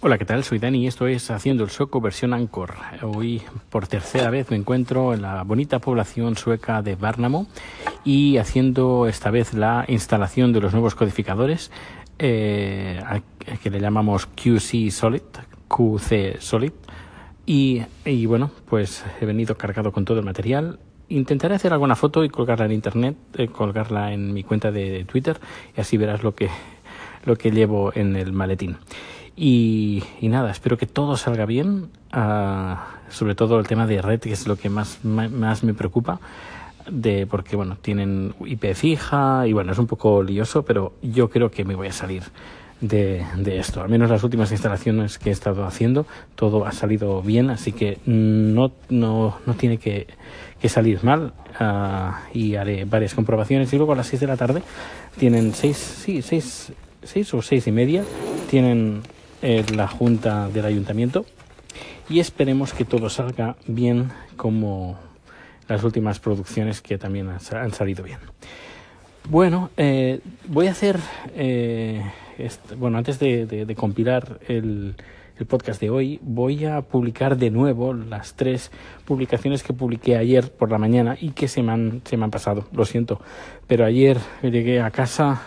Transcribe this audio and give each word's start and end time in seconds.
Hola, 0.00 0.16
¿qué 0.16 0.24
tal? 0.24 0.44
Soy 0.44 0.60
Dani 0.60 0.84
y 0.84 0.86
esto 0.86 1.08
es 1.08 1.28
Haciendo 1.28 1.64
el 1.64 1.70
Sueco 1.70 2.00
versión 2.00 2.32
Anchor. 2.32 2.74
Hoy 3.02 3.42
por 3.68 3.88
tercera 3.88 4.30
vez 4.30 4.48
me 4.48 4.56
encuentro 4.56 5.12
en 5.12 5.22
la 5.22 5.42
bonita 5.42 5.80
población 5.80 6.36
sueca 6.36 6.82
de 6.82 6.94
Värnamo 6.94 7.48
y 8.04 8.36
haciendo 8.36 9.08
esta 9.08 9.32
vez 9.32 9.54
la 9.54 9.84
instalación 9.88 10.52
de 10.52 10.60
los 10.60 10.72
nuevos 10.72 10.94
codificadores 10.94 11.72
eh, 12.20 13.02
que 13.60 13.70
le 13.70 13.80
llamamos 13.80 14.26
QC 14.26 14.92
Solid, 14.92 15.22
QC 15.66 16.38
Solid. 16.38 16.72
Y, 17.44 17.82
y 18.04 18.26
bueno, 18.26 18.52
pues 18.68 19.04
he 19.20 19.26
venido 19.26 19.58
cargado 19.58 19.90
con 19.90 20.04
todo 20.04 20.20
el 20.20 20.24
material 20.24 20.78
intentaré 21.08 21.56
hacer 21.56 21.72
alguna 21.72 21.96
foto 21.96 22.22
y 22.22 22.28
colgarla 22.28 22.66
en 22.66 22.72
internet, 22.72 23.16
eh, 23.36 23.48
colgarla 23.48 24.12
en 24.12 24.32
mi 24.32 24.44
cuenta 24.44 24.70
de 24.70 25.04
Twitter 25.06 25.40
y 25.76 25.80
así 25.80 25.96
verás 25.96 26.22
lo 26.22 26.36
que, 26.36 26.50
lo 27.24 27.34
que 27.36 27.50
llevo 27.50 27.92
en 27.96 28.14
el 28.14 28.32
maletín. 28.32 28.76
Y, 29.40 30.02
nada, 30.22 30.50
espero 30.50 30.76
que 30.76 30.86
todo 30.86 31.16
salga 31.16 31.46
bien, 31.46 31.90
ah, 32.10 32.88
sobre 33.08 33.36
todo 33.36 33.60
el 33.60 33.68
tema 33.68 33.86
de 33.86 34.02
red, 34.02 34.18
que 34.18 34.32
es 34.32 34.48
lo 34.48 34.56
que 34.56 34.68
más, 34.68 35.04
más 35.04 35.62
me 35.62 35.74
preocupa, 35.74 36.18
de, 36.90 37.24
porque 37.24 37.54
bueno, 37.54 37.76
tienen 37.80 38.34
IP 38.44 38.74
fija 38.74 39.46
y 39.46 39.52
bueno, 39.52 39.70
es 39.70 39.78
un 39.78 39.86
poco 39.86 40.24
lioso, 40.24 40.64
pero 40.64 40.94
yo 41.02 41.30
creo 41.30 41.52
que 41.52 41.64
me 41.64 41.76
voy 41.76 41.86
a 41.86 41.92
salir 41.92 42.24
de, 42.80 43.24
de, 43.36 43.60
esto. 43.60 43.80
Al 43.80 43.88
menos 43.88 44.10
las 44.10 44.24
últimas 44.24 44.50
instalaciones 44.50 45.18
que 45.18 45.28
he 45.28 45.32
estado 45.32 45.64
haciendo, 45.64 46.04
todo 46.34 46.66
ha 46.66 46.72
salido 46.72 47.22
bien, 47.22 47.50
así 47.50 47.70
que 47.70 47.98
no, 48.06 48.72
no, 48.88 49.38
no 49.46 49.54
tiene 49.54 49.78
que, 49.78 50.08
que 50.60 50.68
salir 50.68 51.04
mal. 51.04 51.32
Uh, 51.60 52.12
y 52.36 52.56
haré 52.56 52.84
varias 52.86 53.14
comprobaciones. 53.14 53.72
Y 53.72 53.76
luego 53.76 53.92
a 53.92 53.96
las 53.96 54.08
6 54.08 54.20
de 54.20 54.26
la 54.26 54.36
tarde 54.36 54.62
tienen 55.16 55.54
6, 55.54 55.76
sí, 55.76 56.22
6, 56.22 56.72
6 57.04 57.34
o 57.34 57.42
6 57.42 57.66
y 57.66 57.72
media, 57.72 58.04
tienen 58.50 59.02
la 59.42 59.88
junta 59.88 60.48
del 60.48 60.64
ayuntamiento 60.64 61.24
y 62.08 62.20
esperemos 62.20 62.72
que 62.72 62.84
todo 62.84 63.10
salga 63.10 63.56
bien 63.66 64.10
como 64.36 64.98
las 65.68 65.84
últimas 65.84 66.18
producciones 66.18 66.80
que 66.80 66.98
también 66.98 67.28
han, 67.28 67.72
salido 67.72 68.02
bien. 68.02 68.18
Bueno, 69.28 69.70
eh, 69.76 70.20
voy 70.46 70.68
a 70.68 70.70
hacer, 70.70 70.98
eh, 71.34 72.02
bueno, 72.76 72.96
antes 72.96 73.18
de, 73.18 73.74
compilar 73.76 74.40
el, 74.48 74.94
el, 75.38 75.46
podcast 75.46 75.80
de 75.82 75.90
hoy, 75.90 76.18
voy 76.22 76.64
a 76.64 76.80
publicar 76.80 77.36
de 77.36 77.50
nuevo 77.50 77.92
las 77.92 78.34
tres 78.34 78.70
publicaciones 79.04 79.62
que 79.62 79.74
publiqué 79.74 80.16
ayer 80.16 80.50
por 80.50 80.70
la 80.70 80.78
mañana 80.78 81.16
y 81.20 81.32
que 81.32 81.46
se 81.46 81.62
me 81.62 81.72
han, 81.72 82.00
se 82.04 82.16
me 82.16 82.24
han 82.24 82.30
pasado, 82.30 82.66
lo 82.72 82.86
siento. 82.86 83.20
Pero 83.66 83.84
ayer 83.84 84.16
llegué 84.42 84.80
a 84.80 84.90
casa, 84.90 85.42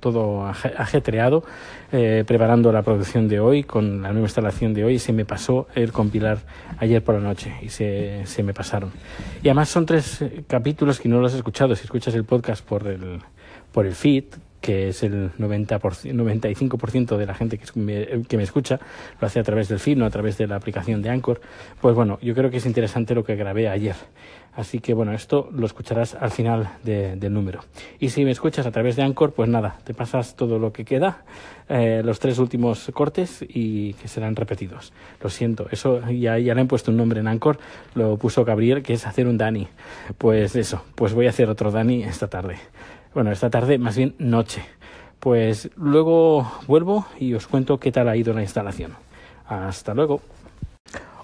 todo 0.00 0.46
ajetreado, 0.46 1.44
eh, 1.92 2.24
preparando 2.26 2.72
la 2.72 2.82
producción 2.82 3.28
de 3.28 3.40
hoy, 3.40 3.64
con 3.64 4.02
la 4.02 4.12
nueva 4.12 4.26
instalación 4.26 4.74
de 4.74 4.84
hoy, 4.84 4.94
y 4.94 4.98
se 4.98 5.12
me 5.12 5.24
pasó 5.24 5.66
el 5.74 5.92
compilar 5.92 6.38
ayer 6.78 7.02
por 7.02 7.14
la 7.14 7.20
noche 7.20 7.54
y 7.62 7.68
se, 7.68 8.22
se 8.26 8.42
me 8.42 8.54
pasaron. 8.54 8.90
Y 9.42 9.48
además 9.48 9.68
son 9.68 9.86
tres 9.86 10.22
eh, 10.22 10.44
capítulos 10.46 11.00
que 11.00 11.08
no 11.08 11.20
los 11.20 11.34
he 11.34 11.36
escuchado. 11.36 11.74
Si 11.74 11.84
escuchas 11.84 12.14
el 12.14 12.24
podcast 12.24 12.64
por 12.64 12.86
el, 12.86 13.20
por 13.72 13.86
el 13.86 13.94
feed, 13.94 14.24
que 14.68 14.88
es 14.88 15.02
el 15.02 15.30
90 15.38 15.80
95% 15.80 17.16
de 17.16 17.24
la 17.24 17.32
gente 17.32 17.56
que 17.56 17.64
me, 17.80 18.22
que 18.28 18.36
me, 18.36 18.42
escucha, 18.42 18.78
lo 19.18 19.26
hace 19.26 19.40
a 19.40 19.42
través 19.42 19.68
del 19.68 19.78
feed, 19.78 19.96
no 19.96 20.04
a 20.04 20.10
través 20.10 20.36
de 20.36 20.46
la 20.46 20.56
aplicación 20.56 21.00
de 21.00 21.08
Anchor, 21.08 21.40
pues 21.80 21.94
bueno, 21.94 22.18
yo 22.20 22.34
creo 22.34 22.50
que 22.50 22.58
es 22.58 22.66
interesante 22.66 23.14
lo 23.14 23.24
que 23.24 23.34
grabé 23.34 23.66
ayer. 23.70 23.96
Así 24.54 24.80
que 24.80 24.92
bueno, 24.92 25.14
esto 25.14 25.48
lo 25.52 25.64
escucharás 25.64 26.14
al 26.14 26.32
final 26.32 26.68
del 26.82 27.32
número. 27.32 27.60
Y 27.98 28.10
si 28.10 28.26
me 28.26 28.30
escuchas 28.30 28.66
a 28.66 28.70
través 28.70 28.96
de 28.96 29.04
Anchor, 29.04 29.32
pues 29.32 29.48
nada, 29.48 29.78
te 29.84 29.94
pasas 29.94 30.36
todo 30.36 30.58
lo 30.58 30.70
que 30.70 30.84
queda, 30.84 31.24
eh, 31.70 32.02
los 32.04 32.18
tres 32.18 32.38
últimos 32.38 32.90
cortes 32.92 33.42
y 33.48 33.94
que 33.94 34.06
serán 34.06 34.36
repetidos. 34.36 34.92
Lo 35.22 35.30
siento, 35.30 35.68
eso 35.70 36.02
ya, 36.10 36.38
ya 36.38 36.54
le 36.54 36.60
han 36.60 36.68
puesto 36.68 36.90
un 36.90 36.98
nombre 36.98 37.20
en 37.20 37.28
Anchor, 37.28 37.58
lo 37.94 38.18
puso 38.18 38.44
Gabriel, 38.44 38.82
que 38.82 38.92
es 38.92 39.06
hacer 39.06 39.28
un 39.28 39.38
Dani. 39.38 39.66
Pues 40.18 40.56
eso, 40.56 40.84
pues 40.94 41.14
voy 41.14 41.26
a 41.26 41.30
hacer 41.30 41.48
otro 41.48 41.70
Dani 41.70 42.02
esta 42.02 42.28
tarde. 42.28 42.56
Bueno, 43.18 43.32
esta 43.32 43.50
tarde, 43.50 43.78
más 43.78 43.96
bien 43.96 44.14
noche. 44.20 44.62
Pues 45.18 45.70
luego 45.74 46.48
vuelvo 46.68 47.04
y 47.18 47.34
os 47.34 47.48
cuento 47.48 47.80
qué 47.80 47.90
tal 47.90 48.08
ha 48.08 48.16
ido 48.16 48.32
la 48.32 48.42
instalación. 48.42 48.92
Hasta 49.44 49.92
luego. 49.92 50.20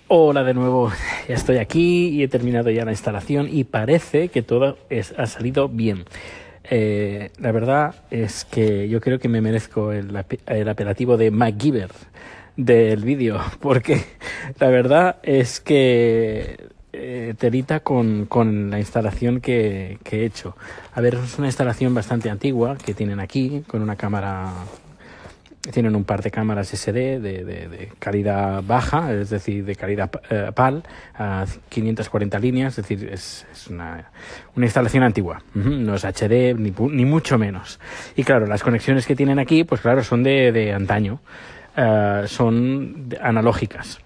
Hola 0.09 0.43
de 0.43 0.54
nuevo, 0.54 0.91
ya 1.28 1.37
estoy 1.37 1.59
aquí 1.59 2.09
y 2.09 2.25
he 2.25 2.27
terminado 2.27 2.69
ya 2.71 2.84
la 2.84 2.91
instalación 2.91 3.49
y 3.49 3.62
parece 3.62 4.27
que 4.27 4.43
todo 4.43 4.77
ha 5.16 5.27
salido 5.27 5.69
bien. 5.69 6.04
Eh, 6.65 7.31
la 7.38 7.53
verdad 7.53 7.94
es 8.10 8.44
que 8.44 8.88
yo 8.88 9.00
creo 9.00 9.21
que 9.21 9.28
me 9.28 9.41
merezco 9.41 9.93
el, 9.93 10.16
apelativo 10.16 11.16
de 11.16 11.31
MacGyver 11.31 11.93
del 12.56 13.04
vídeo, 13.04 13.38
porque 13.60 14.00
la 14.59 14.66
verdad 14.66 15.19
es 15.22 15.60
que 15.60 16.74
eh, 16.97 17.34
telita 17.38 17.81
con, 17.81 18.27
con, 18.27 18.71
la 18.71 18.78
instalación 18.78 19.41
que, 19.41 19.99
que 20.03 20.22
he 20.22 20.25
hecho. 20.25 20.56
A 20.94 21.00
ver, 21.00 21.15
es 21.15 21.38
una 21.38 21.49
instalación 21.49 21.94
bastante 21.94 22.31
antigua 22.31 22.77
que 22.77 22.94
tienen 22.94 23.21
aquí, 23.21 23.65
con 23.66 23.82
una 23.82 23.97
cámara 23.97 24.53
tienen 25.72 25.97
un 25.97 26.04
par 26.04 26.22
de 26.22 26.31
cámaras 26.31 26.69
SD 26.69 27.21
de, 27.21 27.91
calidad 27.99 28.62
baja, 28.62 29.12
es 29.12 29.31
decir, 29.31 29.65
de 29.65 29.77
calidad 29.77 30.10
eh, 30.31 30.50
PAL, 30.54 30.83
a 31.15 31.47
540 31.69 32.38
líneas, 32.38 32.78
es 32.78 32.88
decir, 32.88 33.09
es, 33.10 33.47
una, 33.71 34.10
instalación 34.56 35.03
antigua, 35.03 35.43
no 35.54 35.94
es 35.94 36.04
HD 36.04 36.54
ni, 36.56 36.72
ni, 36.91 37.04
mucho 37.04 37.38
menos. 37.38 37.81
Y 38.16 38.25
claro, 38.25 38.47
las 38.47 38.62
conexiones 38.62 39.06
que 39.06 39.16
tienen 39.16 39.38
aquí, 39.38 39.65
pues 39.65 39.81
claro, 39.81 40.03
son 40.03 40.22
de, 40.22 40.72
antaño, 40.75 41.21
eh, 41.77 42.25
son 42.27 43.09
analógicas. 43.21 44.00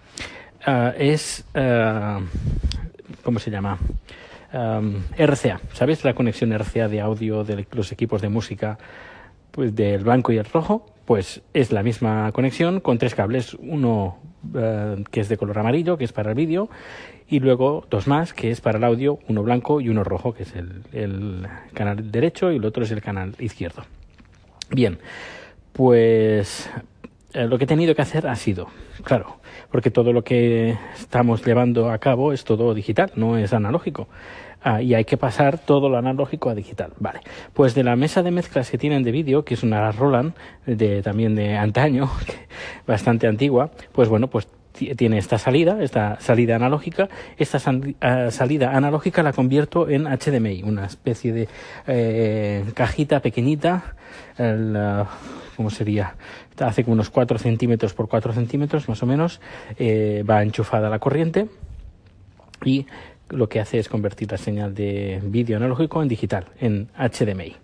Eh, 0.67 0.95
es, 0.99 1.45
¿cómo 3.23 3.39
se 3.39 3.51
llama? 3.51 3.79
RCA, 4.51 5.61
¿sabes? 5.75 6.05
La 6.05 6.15
conexión 6.15 6.53
RCA 6.53 6.89
de 6.89 7.01
audio 7.01 7.45
de 7.45 7.67
los 7.73 7.93
equipos 7.93 8.23
de 8.23 8.29
música 8.31 8.79
pues 9.51 9.75
del 9.75 10.05
blanco 10.05 10.33
y 10.33 10.39
el 10.39 10.45
rojo, 10.45 10.87
pues 11.05 11.43
es 11.53 11.73
la 11.73 11.83
misma 11.83 12.31
conexión 12.33 12.81
con 12.81 12.99
tres 12.99 13.15
cables, 13.15 13.55
uno 13.55 14.19
eh, 14.55 15.03
que 15.11 15.21
es 15.21 15.29
de 15.29 15.37
color 15.37 15.59
amarillo, 15.59 15.99
que 15.99 16.05
es 16.05 16.13
para 16.13 16.31
el 16.31 16.37
vídeo, 16.37 16.69
y 17.29 17.41
luego 17.41 17.85
dos 17.91 18.07
más, 18.07 18.33
que 18.33 18.51
es 18.51 18.61
para 18.61 18.79
el 18.79 18.85
audio, 18.85 19.19
uno 19.29 19.43
blanco 19.43 19.81
y 19.81 19.89
uno 19.89 20.05
rojo, 20.05 20.33
que 20.33 20.45
es 20.45 20.55
el, 20.55 21.49
canal 21.75 22.11
derecho 22.13 22.53
y 22.53 22.57
el 22.57 22.65
otro 22.65 22.85
es 22.85 22.91
el 22.91 23.03
canal 23.03 23.35
izquierdo. 23.41 23.85
Bien, 24.71 24.99
pues 25.73 26.71
eh, 27.35 27.47
lo 27.47 27.59
que 27.59 27.65
he 27.65 27.67
tenido 27.67 27.95
que 27.95 28.03
hacer 28.03 28.27
ha 28.27 28.37
sido, 28.37 28.69
claro, 29.05 29.39
porque 29.71 29.91
todo 29.91 30.13
lo 30.13 30.25
que 30.25 30.79
estamos 30.99 31.45
llevando 31.45 31.91
a 31.91 31.99
cabo 31.99 32.33
es 32.33 32.45
todo 32.45 32.73
digital, 32.75 33.13
no 33.17 33.37
es 33.37 33.53
analógico. 33.53 34.09
Ah, 34.61 34.83
y 34.83 34.95
hay 34.95 35.05
que 35.05 35.17
pasar 35.17 35.59
todo 35.59 35.89
lo 35.89 35.99
analógico 35.99 36.51
a 36.51 36.55
digital. 36.55 36.93
Vale, 36.99 37.21
pues 37.55 37.75
de 37.77 37.85
la 37.85 37.95
mesa 37.95 38.23
de 38.23 38.33
mezclas 38.33 38.71
que 38.71 38.79
tienen 38.79 39.05
de 39.05 39.13
vídeo, 39.13 39.45
que 39.45 39.55
es 39.55 39.63
una 39.63 39.93
Roland, 39.93 40.35
de, 40.67 41.01
también 41.01 41.37
de 41.37 41.57
antaño, 41.57 42.11
bastante 42.87 43.29
antigua, 43.29 43.71
pues 43.93 44.09
bueno, 44.09 44.29
pues 44.29 44.49
tiene 44.73 45.19
esta 45.19 45.39
salida, 45.39 45.83
esta 45.83 46.21
salida 46.21 46.57
analógica. 46.57 47.09
Esta 47.37 47.59
ah, 48.01 48.31
salida 48.31 48.77
analógica 48.77 49.23
la 49.23 49.33
convierto 49.33 49.89
en 49.89 50.05
HDMI, 50.05 50.63
una 50.63 50.87
especie 50.87 51.33
de 51.33 51.49
eh, 51.87 52.65
cajita 52.75 53.21
pequeñita. 53.21 53.95
El, 54.37 54.77
¿Cómo 55.57 55.71
sería? 55.71 56.15
Hace 56.61 56.85
unos 56.87 57.11
4 57.11 57.39
centímetros 57.39 57.93
por 57.93 58.09
4 58.09 58.33
centímetros 58.33 58.89
más 58.89 59.03
o 59.03 59.07
menos. 59.07 59.41
Eh, 59.79 60.25
va 60.29 60.43
enchufada 60.43 60.89
la 60.89 61.01
corriente 61.01 61.49
y 62.65 62.87
lo 63.31 63.49
que 63.49 63.61
hace 63.61 63.79
es 63.79 63.89
convertir 63.89 64.31
la 64.31 64.39
señal 64.39 64.75
de 64.75 65.21
vídeo 65.25 65.57
analógico 65.57 66.03
en 66.03 66.09
digital, 66.09 66.47
en 66.61 66.89
HDMI. 66.97 67.57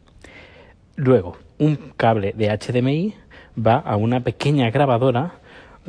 Luego, 0.97 1.39
un 1.59 1.77
cable 1.97 2.35
de 2.37 2.57
HDMI 2.57 3.15
va 3.65 3.77
a 3.79 3.97
una 3.97 4.21
pequeña 4.21 4.71
grabadora 4.71 5.35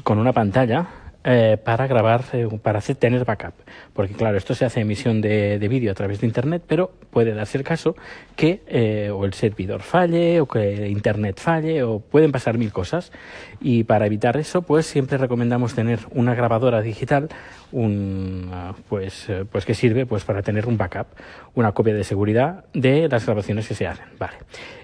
con 0.03 0.19
una 0.19 0.33
pantalla 0.33 0.87
eh, 1.27 1.57
para 1.57 1.87
grabar, 1.87 2.23
eh, 2.33 2.47
para 2.61 2.77
hacer, 2.77 2.97
tener 2.97 3.25
backup. 3.25 3.55
Porque 3.93 4.13
claro, 4.13 4.37
esto 4.37 4.53
se 4.53 4.63
hace 4.63 4.81
emisión 4.81 5.21
de, 5.21 5.57
de 5.57 5.67
vídeo 5.67 5.91
a 5.91 5.95
través 5.95 6.21
de 6.21 6.27
Internet, 6.27 6.61
pero 6.67 6.91
puede 7.09 7.33
darse 7.33 7.57
el 7.57 7.63
caso 7.63 7.95
que 8.35 8.61
eh, 8.67 9.09
o 9.09 9.25
el 9.25 9.33
servidor 9.33 9.81
falle 9.81 10.39
o 10.39 10.45
que 10.45 10.87
Internet 10.87 11.39
falle 11.39 11.81
o 11.81 11.99
pueden 11.99 12.31
pasar 12.31 12.59
mil 12.59 12.71
cosas. 12.71 13.11
Y 13.59 13.85
para 13.85 14.05
evitar 14.05 14.37
eso, 14.37 14.61
pues 14.61 14.85
siempre 14.85 15.17
recomendamos 15.17 15.73
tener 15.73 15.99
una 16.11 16.35
grabadora 16.35 16.83
digital, 16.83 17.29
un, 17.71 18.51
ah, 18.53 18.75
pues, 18.87 19.27
pues 19.51 19.65
que 19.65 19.73
sirve 19.73 20.05
pues 20.05 20.23
para 20.25 20.43
tener 20.43 20.67
un 20.67 20.77
backup, 20.77 21.07
una 21.55 21.71
copia 21.71 21.95
de 21.95 22.03
seguridad 22.03 22.65
de 22.73 23.09
las 23.09 23.25
grabaciones 23.25 23.67
que 23.67 23.73
se 23.73 23.87
hacen. 23.87 24.05
Vale. 24.19 24.37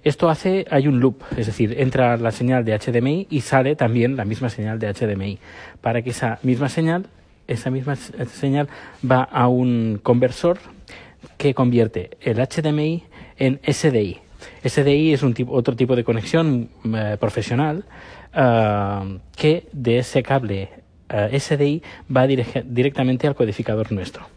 Esto 0.03 0.27
hace, 0.27 0.65
hay 0.71 0.87
un 0.87 0.99
loop, 0.99 1.21
es 1.37 1.45
decir, 1.45 1.75
entra 1.79 2.17
la 2.17 2.31
señal 2.31 2.65
de 2.65 2.75
HDMI 2.79 3.27
y 3.29 3.41
sale 3.41 3.75
también 3.75 4.15
la 4.15 4.25
misma 4.25 4.49
señal 4.49 4.79
de 4.79 4.91
HDMI 4.91 5.37
para 5.81 6.01
que 6.01 6.11
esa 6.11 6.39
misma 6.43 6.69
señal, 6.69 7.07
esa 7.47 7.69
misma 7.69 7.95
señal 7.95 8.67
va 9.09 9.23
a 9.23 9.47
un 9.47 9.99
conversor 10.01 10.59
que 11.37 11.53
convierte 11.53 12.17
el 12.21 12.37
HDMI 12.37 13.03
en 13.37 13.59
SDI, 13.67 14.21
SDI 14.63 15.13
es 15.13 15.23
un 15.23 15.33
tipo, 15.33 15.53
otro 15.53 15.75
tipo 15.75 15.95
de 15.95 16.03
conexión 16.03 16.69
eh, 16.83 17.17
profesional 17.19 17.83
uh, 18.35 19.17
que 19.35 19.67
de 19.71 19.99
ese 19.99 20.23
cable 20.23 20.69
uh, 21.09 21.37
SDI 21.37 21.81
va 22.15 22.27
directamente 22.27 23.27
al 23.27 23.35
codificador 23.35 23.91
nuestro. 23.91 24.27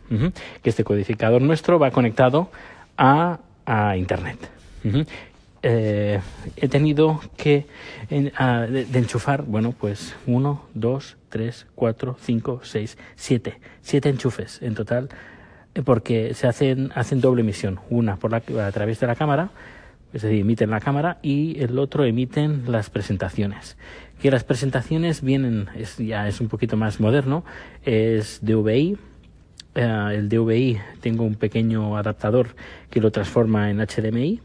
Que 0.62 0.70
este 0.70 0.84
codificador 0.84 1.42
nuestro 1.42 1.78
va 1.78 1.90
conectado 1.90 2.50
a, 2.96 3.40
a 3.66 3.96
Internet. 3.96 4.38
Eh, 5.66 6.20
he 6.56 6.68
tenido 6.68 7.22
que 7.38 7.66
en, 8.10 8.26
uh, 8.38 8.70
de, 8.70 8.98
enchufar, 8.98 9.44
bueno, 9.44 9.72
pues 9.72 10.14
uno, 10.26 10.66
dos, 10.74 11.16
tres, 11.30 11.66
cuatro, 11.74 12.18
cinco, 12.20 12.60
seis, 12.62 12.98
siete, 13.16 13.60
siete 13.80 14.10
enchufes 14.10 14.60
en 14.60 14.74
total, 14.74 15.08
porque 15.86 16.34
se 16.34 16.46
hacen, 16.46 16.92
hacen 16.94 17.22
doble 17.22 17.40
emisión, 17.40 17.80
una 17.88 18.16
por 18.16 18.30
la, 18.30 18.42
a 18.66 18.72
través 18.72 19.00
de 19.00 19.06
la 19.06 19.14
cámara, 19.14 19.52
es 20.12 20.20
decir, 20.20 20.38
emiten 20.38 20.68
la 20.68 20.80
cámara 20.80 21.16
y 21.22 21.58
el 21.62 21.78
otro 21.78 22.04
emiten 22.04 22.64
las 22.70 22.90
presentaciones. 22.90 23.78
Que 24.20 24.30
las 24.30 24.44
presentaciones 24.44 25.22
vienen, 25.22 25.68
es, 25.74 25.96
ya 25.96 26.28
es 26.28 26.42
un 26.42 26.48
poquito 26.48 26.76
más 26.76 27.00
moderno, 27.00 27.42
es 27.84 28.40
DVI, 28.42 28.98
Uh, 29.76 30.10
el 30.10 30.28
DVI 30.28 30.78
tengo 31.00 31.24
un 31.24 31.34
pequeño 31.34 31.96
adaptador 31.96 32.54
que 32.90 33.00
lo 33.00 33.10
transforma 33.10 33.70
en 33.70 33.78
HDMI 33.78 34.40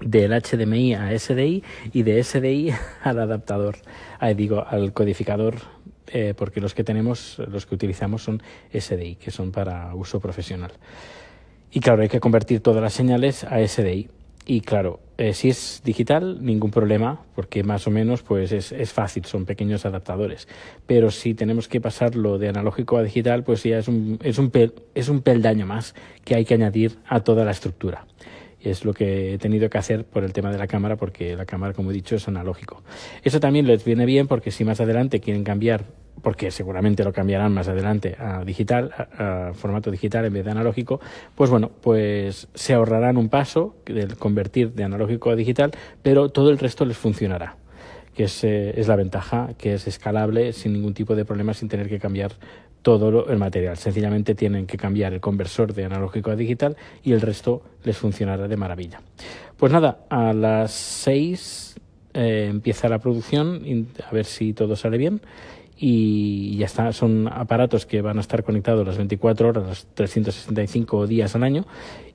del 0.00 0.32
HDMI 0.32 0.94
a 0.94 1.18
SDI 1.18 1.62
y 1.92 2.02
de 2.02 2.22
SDI 2.22 2.72
al 3.02 3.18
adaptador, 3.18 3.76
ah, 4.18 4.32
digo, 4.34 4.64
al 4.66 4.92
codificador, 4.92 5.56
eh, 6.08 6.34
porque 6.36 6.60
los 6.60 6.74
que 6.74 6.84
tenemos, 6.84 7.40
los 7.50 7.66
que 7.66 7.74
utilizamos 7.74 8.22
son 8.22 8.42
SDI, 8.72 9.16
que 9.16 9.30
son 9.30 9.52
para 9.52 9.94
uso 9.94 10.20
profesional. 10.20 10.72
Y 11.72 11.80
claro, 11.80 12.02
hay 12.02 12.08
que 12.08 12.20
convertir 12.20 12.60
todas 12.60 12.82
las 12.82 12.92
señales 12.92 13.44
a 13.44 13.66
SDI. 13.66 14.08
Y 14.48 14.60
claro, 14.60 15.00
eh, 15.18 15.32
si 15.34 15.48
es 15.48 15.82
digital, 15.84 16.38
ningún 16.44 16.70
problema, 16.70 17.20
porque 17.34 17.64
más 17.64 17.88
o 17.88 17.90
menos 17.90 18.22
pues 18.22 18.52
es, 18.52 18.70
es, 18.70 18.92
fácil, 18.92 19.24
son 19.24 19.44
pequeños 19.44 19.84
adaptadores. 19.84 20.46
Pero 20.86 21.10
si 21.10 21.34
tenemos 21.34 21.66
que 21.66 21.80
pasarlo 21.80 22.38
de 22.38 22.48
analógico 22.48 22.96
a 22.96 23.02
digital, 23.02 23.42
pues 23.42 23.64
ya 23.64 23.78
es 23.78 23.88
un, 23.88 24.20
es 24.22 24.38
un, 24.38 24.50
pel, 24.50 24.72
es 24.94 25.08
un 25.08 25.20
peldaño 25.20 25.66
más 25.66 25.96
que 26.24 26.36
hay 26.36 26.44
que 26.44 26.54
añadir 26.54 26.98
a 27.08 27.20
toda 27.20 27.44
la 27.44 27.50
estructura 27.50 28.06
es 28.70 28.84
lo 28.84 28.92
que 28.92 29.34
he 29.34 29.38
tenido 29.38 29.70
que 29.70 29.78
hacer 29.78 30.04
por 30.04 30.24
el 30.24 30.32
tema 30.32 30.50
de 30.50 30.58
la 30.58 30.66
cámara, 30.66 30.96
porque 30.96 31.36
la 31.36 31.44
cámara, 31.44 31.72
como 31.72 31.90
he 31.90 31.94
dicho, 31.94 32.16
es 32.16 32.28
analógico. 32.28 32.82
Eso 33.22 33.40
también 33.40 33.66
les 33.66 33.84
viene 33.84 34.06
bien 34.06 34.26
porque 34.26 34.50
si 34.50 34.64
más 34.64 34.80
adelante 34.80 35.20
quieren 35.20 35.44
cambiar, 35.44 35.84
porque 36.22 36.50
seguramente 36.50 37.04
lo 37.04 37.12
cambiarán 37.12 37.52
más 37.52 37.68
adelante 37.68 38.16
a 38.18 38.44
digital, 38.44 38.92
a, 39.18 39.52
formato 39.54 39.90
digital 39.90 40.24
en 40.24 40.32
vez 40.32 40.44
de 40.44 40.50
analógico, 40.50 41.00
pues 41.34 41.50
bueno, 41.50 41.70
pues 41.80 42.48
se 42.54 42.74
ahorrarán 42.74 43.16
un 43.16 43.28
paso 43.28 43.76
del 43.84 44.16
convertir 44.16 44.72
de 44.72 44.84
analógico 44.84 45.30
a 45.30 45.36
digital, 45.36 45.72
pero 46.02 46.30
todo 46.30 46.50
el 46.50 46.58
resto 46.58 46.84
les 46.84 46.96
funcionará 46.96 47.56
que 48.14 48.24
es, 48.24 48.44
eh, 48.44 48.72
es, 48.80 48.88
la 48.88 48.96
ventaja, 48.96 49.50
que 49.58 49.74
es 49.74 49.86
escalable 49.86 50.54
sin 50.54 50.72
ningún 50.72 50.94
tipo 50.94 51.14
de 51.14 51.26
problema, 51.26 51.52
sin 51.52 51.68
tener 51.68 51.86
que 51.86 51.98
cambiar 51.98 52.32
todo 52.86 53.26
el 53.26 53.36
material. 53.36 53.76
Sencillamente 53.76 54.36
tienen 54.36 54.64
que 54.64 54.76
cambiar 54.76 55.12
el 55.12 55.20
conversor 55.20 55.74
de 55.74 55.86
analógico 55.86 56.30
a 56.30 56.36
digital 56.36 56.76
y 57.02 57.14
el 57.14 57.20
resto 57.20 57.60
les 57.82 57.96
funcionará 57.96 58.46
de 58.46 58.56
maravilla. 58.56 59.00
Pues 59.56 59.72
nada, 59.72 60.06
a 60.08 60.32
las 60.32 60.70
6 60.70 61.80
eh, 62.14 62.46
empieza 62.48 62.88
la 62.88 63.00
producción, 63.00 63.88
a 64.08 64.14
ver 64.14 64.24
si 64.24 64.52
todo 64.52 64.76
sale 64.76 64.98
bien. 64.98 65.20
Y 65.76 66.56
ya 66.58 66.66
está, 66.66 66.92
son 66.92 67.26
aparatos 67.26 67.86
que 67.86 68.02
van 68.02 68.18
a 68.18 68.20
estar 68.20 68.44
conectados 68.44 68.86
las 68.86 68.98
24 68.98 69.48
horas, 69.48 69.66
los 69.66 69.86
365 69.86 71.08
días 71.08 71.34
al 71.34 71.42
año 71.42 71.66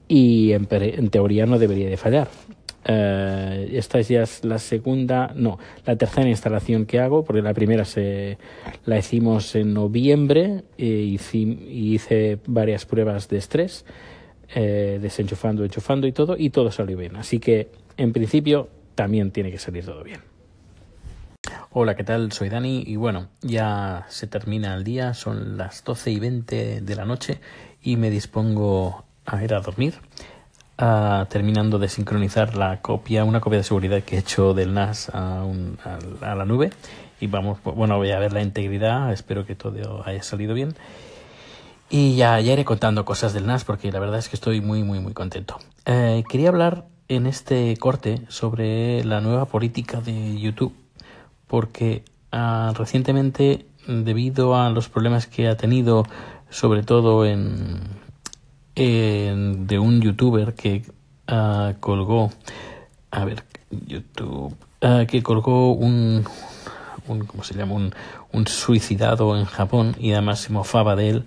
y 0.07 0.53
en, 0.53 0.69
en 0.71 1.09
teoría 1.09 1.45
no 1.47 1.59
debería 1.59 1.89
de 1.89 1.97
fallar. 1.97 2.29
Uh, 2.87 3.67
esta 3.71 4.01
ya 4.01 4.23
la 4.41 4.57
segunda, 4.57 5.33
no, 5.35 5.59
la 5.85 5.95
tercera 5.95 6.27
instalación 6.27 6.85
que 6.85 6.99
hago, 6.99 7.23
porque 7.23 7.43
la 7.43 7.53
primera 7.53 7.85
se 7.85 8.39
la 8.85 8.97
hicimos 8.97 9.55
en 9.55 9.73
noviembre 9.73 10.63
e 10.79 10.85
hice 10.87 12.39
varias 12.47 12.85
pruebas 12.85 13.29
de 13.29 13.37
estrés, 13.37 13.85
eh, 14.55 14.97
desenchufando, 15.01 15.63
enchufando 15.63 16.07
y 16.07 16.11
todo, 16.11 16.35
y 16.37 16.49
todo 16.49 16.71
salió 16.71 16.97
bien. 16.97 17.15
Así 17.17 17.39
que, 17.39 17.69
en 17.97 18.13
principio, 18.13 18.69
también 18.95 19.31
tiene 19.31 19.51
que 19.51 19.59
salir 19.59 19.85
todo 19.85 20.03
bien. 20.03 20.21
Hola, 21.71 21.95
¿qué 21.95 22.03
tal? 22.03 22.31
Soy 22.31 22.49
Dani 22.49 22.83
y 22.85 22.95
bueno, 22.97 23.29
ya 23.41 24.05
se 24.09 24.27
termina 24.27 24.73
el 24.73 24.83
día, 24.83 25.13
son 25.13 25.57
las 25.57 25.83
12 25.83 26.11
y 26.11 26.19
20 26.19 26.81
de 26.81 26.95
la 26.95 27.05
noche 27.05 27.39
y 27.81 27.95
me 27.95 28.09
dispongo 28.09 29.05
a 29.25 29.43
ir 29.43 29.53
a 29.53 29.61
dormir. 29.61 29.93
Terminando 31.29 31.77
de 31.77 31.87
sincronizar 31.87 32.57
la 32.57 32.81
copia, 32.81 33.23
una 33.23 33.39
copia 33.39 33.59
de 33.59 33.63
seguridad 33.63 34.01
que 34.03 34.15
he 34.15 34.19
hecho 34.19 34.53
del 34.53 34.73
NAS 34.73 35.09
a, 35.13 35.43
un, 35.43 35.77
a, 36.21 36.35
la 36.35 36.45
nube. 36.45 36.71
Y 37.19 37.27
vamos, 37.27 37.59
bueno, 37.63 37.97
voy 37.97 38.11
a 38.11 38.19
ver 38.19 38.33
la 38.33 38.41
integridad, 38.41 39.13
espero 39.13 39.45
que 39.45 39.55
todo 39.55 40.03
haya 40.05 40.23
salido 40.23 40.55
bien. 40.55 40.73
Y 41.89 42.15
ya, 42.15 42.39
ya 42.39 42.53
iré 42.53 42.65
contando 42.65 43.05
cosas 43.05 43.33
del 43.33 43.45
NAS 43.45 43.63
porque 43.63 43.91
la 43.91 43.99
verdad 43.99 44.17
es 44.17 44.27
que 44.27 44.35
estoy 44.35 44.61
muy, 44.61 44.81
muy, 44.81 44.99
muy 44.99 45.13
contento. 45.13 45.59
Eh, 45.85 46.23
quería 46.27 46.49
hablar 46.49 46.85
en 47.09 47.27
este 47.27 47.75
corte 47.77 48.21
sobre 48.29 49.03
la 49.03 49.21
nueva 49.21 49.45
política 49.45 50.01
de 50.01 50.39
YouTube 50.39 50.73
porque 51.51 52.05
uh, 52.31 52.73
recientemente, 52.73 53.65
debido 53.85 54.55
a 54.55 54.69
los 54.69 54.87
problemas 54.87 55.27
que 55.27 55.49
ha 55.49 55.57
tenido, 55.57 56.05
sobre 56.49 56.81
todo 56.81 57.25
en 57.25 57.81
eh, 58.75 59.33
de 59.35 59.79
un 59.79 60.01
youtuber 60.01 60.53
que 60.53 60.83
uh, 61.31 61.79
colgó, 61.79 62.31
a 63.11 63.25
ver, 63.25 63.43
YouTube, 63.69 64.55
uh, 64.81 65.05
que 65.07 65.23
colgó 65.23 65.73
un, 65.73 66.25
un, 67.07 67.25
¿cómo 67.25 67.43
se 67.43 67.55
llama? 67.55 67.73
Un, 67.75 67.93
un, 68.31 68.47
suicidado 68.47 69.37
en 69.37 69.45
Japón 69.45 69.95
y 69.99 70.13
además 70.13 70.39
se 70.39 70.53
mofaba 70.53 70.95
de 70.95 71.09
él. 71.09 71.25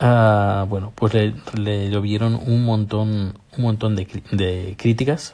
Uh, 0.00 0.66
bueno, 0.66 0.92
pues 0.94 1.14
le, 1.14 1.34
le, 1.54 1.90
llovieron 1.90 2.34
un 2.34 2.64
montón, 2.64 3.38
un 3.56 3.62
montón 3.62 3.96
de, 3.96 4.06
de 4.32 4.74
críticas. 4.78 5.32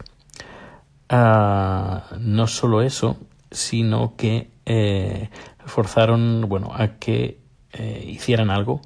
no 1.10 2.46
solo 2.46 2.82
eso, 2.82 3.16
sino 3.50 4.14
que 4.16 4.50
eh, 4.66 5.28
forzaron, 5.64 6.48
bueno, 6.48 6.70
a 6.74 6.98
que 6.98 7.38
eh, 7.72 8.04
hicieran 8.06 8.50
algo 8.50 8.80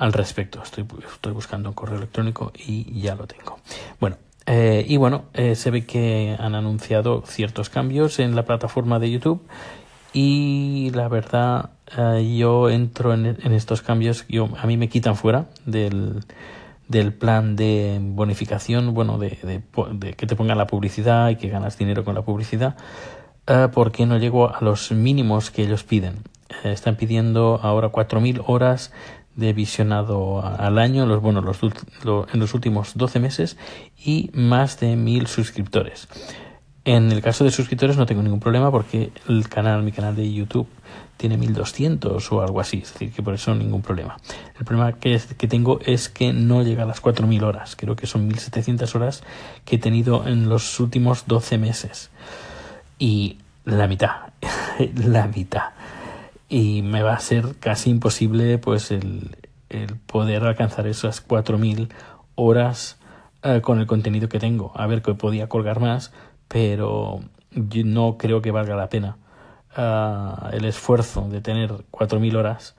al 0.00 0.14
respecto. 0.14 0.62
Estoy, 0.62 0.84
estoy 1.12 1.32
buscando 1.32 1.68
un 1.68 1.74
correo 1.74 1.98
electrónico 1.98 2.52
y 2.56 3.00
ya 3.00 3.14
lo 3.14 3.26
tengo. 3.26 3.58
Bueno, 4.00 4.16
eh, 4.46 4.84
y 4.88 4.96
bueno, 4.96 5.26
eh, 5.34 5.54
se 5.54 5.70
ve 5.70 5.84
que 5.84 6.36
han 6.38 6.54
anunciado 6.54 7.22
ciertos 7.26 7.68
cambios 7.68 8.18
en 8.18 8.34
la 8.34 8.44
plataforma 8.44 8.98
de 8.98 9.10
YouTube 9.10 9.46
y 10.14 10.90
la 10.94 11.08
verdad 11.08 11.70
eh, 11.96 12.34
yo 12.36 12.70
entro 12.70 13.12
en, 13.12 13.26
estos 13.52 13.82
cambios, 13.82 14.24
yo, 14.26 14.48
a 14.58 14.66
mí 14.66 14.78
me 14.78 14.88
quitan 14.88 15.16
fuera 15.16 15.46
del, 15.66 16.24
plan 17.18 17.54
de 17.54 17.98
bonificación, 18.00 18.94
bueno, 18.94 19.18
de, 19.18 19.62
de, 19.92 20.14
que 20.14 20.26
te 20.26 20.34
pongan 20.34 20.56
la 20.56 20.66
publicidad 20.66 21.28
y 21.28 21.36
que 21.36 21.50
ganas 21.50 21.76
dinero 21.76 22.04
con 22.04 22.14
la 22.14 22.22
publicidad, 22.22 22.76
porque 23.72 24.06
no 24.06 24.16
llego 24.16 24.48
a 24.54 24.58
los 24.60 24.90
mínimos 24.92 25.50
que 25.50 25.62
ellos 25.62 25.84
piden. 25.84 26.22
están 26.64 26.96
pidiendo 26.96 27.60
ahora 27.62 27.92
4.000 27.92 28.42
horas 28.46 28.92
de 29.40 29.52
visionado 29.52 30.44
al 30.44 30.78
año, 30.78 31.06
los, 31.06 31.20
bueno, 31.20 31.40
los, 31.40 31.58
lo, 32.04 32.26
en 32.32 32.38
los 32.38 32.54
últimos 32.54 32.92
12 32.94 33.18
meses 33.18 33.56
y 33.98 34.30
más 34.34 34.78
de 34.78 34.94
mil 34.94 35.26
suscriptores. 35.26 36.06
En 36.84 37.10
el 37.10 37.20
caso 37.20 37.44
de 37.44 37.50
suscriptores 37.50 37.96
no 37.96 38.06
tengo 38.06 38.22
ningún 38.22 38.40
problema 38.40 38.70
porque 38.70 39.10
el 39.28 39.48
canal, 39.48 39.82
mi 39.82 39.92
canal 39.92 40.14
de 40.14 40.32
YouTube 40.32 40.68
tiene 41.16 41.36
1200 41.36 42.32
o 42.32 42.42
algo 42.42 42.60
así, 42.60 42.78
es 42.78 42.92
decir, 42.92 43.12
que 43.12 43.22
por 43.22 43.34
eso 43.34 43.54
ningún 43.54 43.82
problema. 43.82 44.16
El 44.58 44.64
problema 44.64 44.92
que, 44.92 45.14
es, 45.14 45.26
que 45.26 45.48
tengo 45.48 45.80
es 45.84 46.08
que 46.08 46.32
no 46.32 46.62
llega 46.62 46.84
a 46.84 46.86
las 46.86 47.00
4000 47.00 47.44
horas, 47.44 47.76
creo 47.76 47.96
que 47.96 48.06
son 48.06 48.26
1700 48.26 48.94
horas 48.94 49.22
que 49.64 49.76
he 49.76 49.78
tenido 49.78 50.26
en 50.26 50.48
los 50.48 50.80
últimos 50.80 51.26
12 51.26 51.58
meses. 51.58 52.10
Y 52.98 53.36
la 53.64 53.86
mitad, 53.86 54.32
la 54.94 55.26
mitad 55.26 55.72
y 56.50 56.82
me 56.82 57.02
va 57.02 57.14
a 57.14 57.20
ser 57.20 57.54
casi 57.60 57.90
imposible 57.90 58.58
pues 58.58 58.90
el, 58.90 59.36
el 59.68 59.96
poder 59.96 60.42
alcanzar 60.42 60.88
esas 60.88 61.26
4.000 61.26 61.88
horas 62.34 62.98
uh, 63.44 63.60
con 63.60 63.78
el 63.78 63.86
contenido 63.86 64.28
que 64.28 64.40
tengo. 64.40 64.72
A 64.74 64.88
ver 64.88 65.00
que 65.00 65.14
podía 65.14 65.48
colgar 65.48 65.78
más, 65.78 66.12
pero 66.48 67.20
yo 67.52 67.84
no 67.84 68.18
creo 68.18 68.42
que 68.42 68.50
valga 68.50 68.74
la 68.74 68.88
pena 68.88 69.16
uh, 69.78 70.48
el 70.52 70.64
esfuerzo 70.64 71.28
de 71.30 71.40
tener 71.40 71.70
4.000 71.92 72.36
horas 72.36 72.76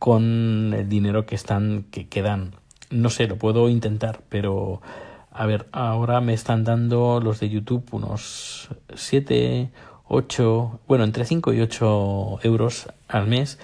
con 0.00 0.74
el 0.76 0.88
dinero 0.88 1.24
que 1.24 1.36
están 1.36 1.84
que, 1.92 2.08
que 2.08 2.22
dan. 2.22 2.56
No 2.90 3.08
sé, 3.08 3.28
lo 3.28 3.36
puedo 3.36 3.68
intentar, 3.68 4.20
pero 4.28 4.82
a 5.30 5.46
ver, 5.46 5.68
ahora 5.70 6.20
me 6.20 6.34
están 6.34 6.64
dando 6.64 7.20
los 7.20 7.38
de 7.38 7.48
YouTube 7.48 7.86
unos 7.92 8.68
7 8.92 9.70
8, 10.14 10.80
bueno, 10.86 11.04
entre 11.04 11.24
5 11.24 11.54
y 11.54 11.60
8 11.62 12.40
euros 12.42 12.88
al 13.12 13.26
mes, 13.26 13.58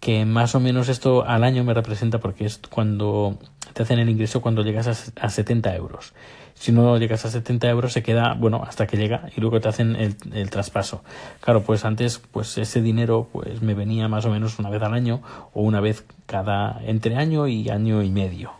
que 0.00 0.24
más 0.24 0.54
o 0.54 0.60
menos 0.60 0.88
esto 0.88 1.24
al 1.24 1.44
año 1.44 1.62
me 1.62 1.74
representa 1.74 2.18
porque 2.18 2.46
es 2.46 2.58
cuando 2.70 3.38
te 3.74 3.82
hacen 3.82 3.98
el 3.98 4.08
ingreso 4.08 4.40
cuando 4.40 4.62
llegas 4.62 4.88
a, 4.88 5.26
a 5.26 5.30
70 5.30 5.76
euros. 5.76 6.14
Si 6.60 6.72
no 6.72 6.98
llegas 6.98 7.24
a 7.24 7.30
70 7.30 7.70
euros 7.70 7.94
se 7.94 8.02
queda, 8.02 8.34
bueno, 8.34 8.62
hasta 8.66 8.86
que 8.86 8.98
llega 8.98 9.30
y 9.34 9.40
luego 9.40 9.62
te 9.62 9.68
hacen 9.68 9.96
el, 9.96 10.50
traspaso. 10.50 11.02
Claro, 11.40 11.62
pues 11.62 11.86
antes 11.86 12.18
pues 12.18 12.58
ese 12.58 12.82
dinero 12.82 13.28
pues 13.32 13.62
me 13.62 13.72
venía 13.72 14.08
más 14.08 14.26
o 14.26 14.30
menos 14.30 14.58
una 14.58 14.68
vez 14.68 14.82
al 14.82 14.92
año 14.92 15.22
o 15.54 15.62
una 15.62 15.80
vez 15.80 16.04
cada 16.26 16.78
entre 16.84 17.16
año 17.16 17.48
y 17.48 17.70
año 17.70 18.02
y 18.02 18.10
medio. 18.10 18.52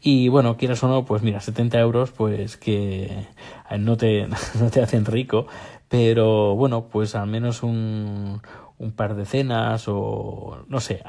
Y 0.00 0.28
bueno, 0.28 0.56
quieras 0.56 0.84
o 0.84 0.88
no, 0.88 1.04
pues 1.04 1.22
mira, 1.22 1.40
70 1.40 1.80
euros 1.80 2.12
pues 2.12 2.56
que 2.56 3.26
no 3.76 3.96
te, 3.96 4.28
no 4.60 4.70
te 4.70 4.80
hacen 4.80 5.06
rico, 5.06 5.48
pero 5.88 6.54
bueno, 6.54 6.84
pues 6.84 7.16
al 7.16 7.26
menos 7.26 7.64
un, 7.64 8.42
un 8.78 8.92
par 8.92 9.14
de 9.14 9.24
cenas 9.24 9.84
o 9.88 10.64
no 10.68 10.80
sé, 10.80 11.02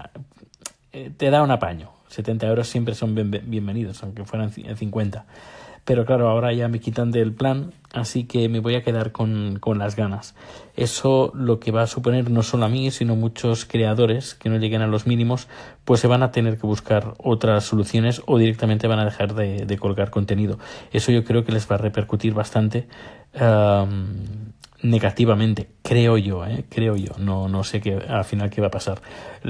eh, 0.92 1.12
te 1.16 1.30
da 1.30 1.44
un 1.44 1.52
apaño. 1.52 1.92
70 2.10 2.48
euros 2.48 2.68
siempre 2.68 2.96
son 2.96 3.16
bienvenidos, 3.16 4.02
aunque 4.02 4.24
fueran 4.24 4.52
50. 4.52 5.26
Pero 5.84 6.06
claro, 6.06 6.30
ahora 6.30 6.52
ya 6.52 6.68
me 6.68 6.82
quitan 6.82 7.12
del 7.12 7.34
plan, 7.34 7.74
así 7.94 8.26
que 8.26 8.50
me 8.50 8.60
voy 8.60 8.76
a 8.76 8.84
quedar 8.84 9.14
con, 9.14 9.58
con, 9.60 9.78
las 9.78 9.96
ganas. 9.96 10.36
Eso 10.76 11.32
lo 11.34 11.62
que 11.62 11.72
va 11.72 11.84
a 11.84 11.88
suponer 11.88 12.30
no 12.30 12.44
solo 12.44 12.66
a 12.66 12.70
mí, 12.70 12.92
sino 12.92 13.16
muchos 13.16 13.64
creadores 13.64 14.36
que 14.36 14.50
no 14.50 14.58
lleguen 14.58 14.82
a 14.82 14.88
los 14.88 15.08
mínimos, 15.08 15.48
pues 15.86 16.02
se 16.02 16.08
van 16.08 16.24
a 16.24 16.32
tener 16.32 16.58
que 16.58 16.68
buscar 16.68 17.14
otras 17.20 17.64
soluciones 17.64 18.22
o 18.26 18.38
directamente 18.38 18.88
van 18.88 19.00
a 19.00 19.06
dejar 19.06 19.34
de, 19.34 19.66
de 19.66 19.78
colgar 19.78 20.10
contenido. 20.10 20.60
Eso 20.92 21.14
yo 21.14 21.24
creo 21.24 21.46
que 21.46 21.54
les 21.54 21.72
va 21.72 21.76
a 21.76 21.80
repercutir 21.80 22.34
bastante 22.34 22.88
negativamente, 24.82 25.70
creo 25.82 26.18
yo, 26.18 26.46
¿eh? 26.46 26.66
creo 26.70 26.96
yo, 26.96 27.14
no, 27.18 27.48
no 27.48 27.64
sé 27.64 27.82
qué, 27.82 27.96
al 27.96 28.26
final 28.26 28.50
qué 28.50 28.62
va 28.62 28.68
a 28.68 28.72
pasar. 28.72 29.02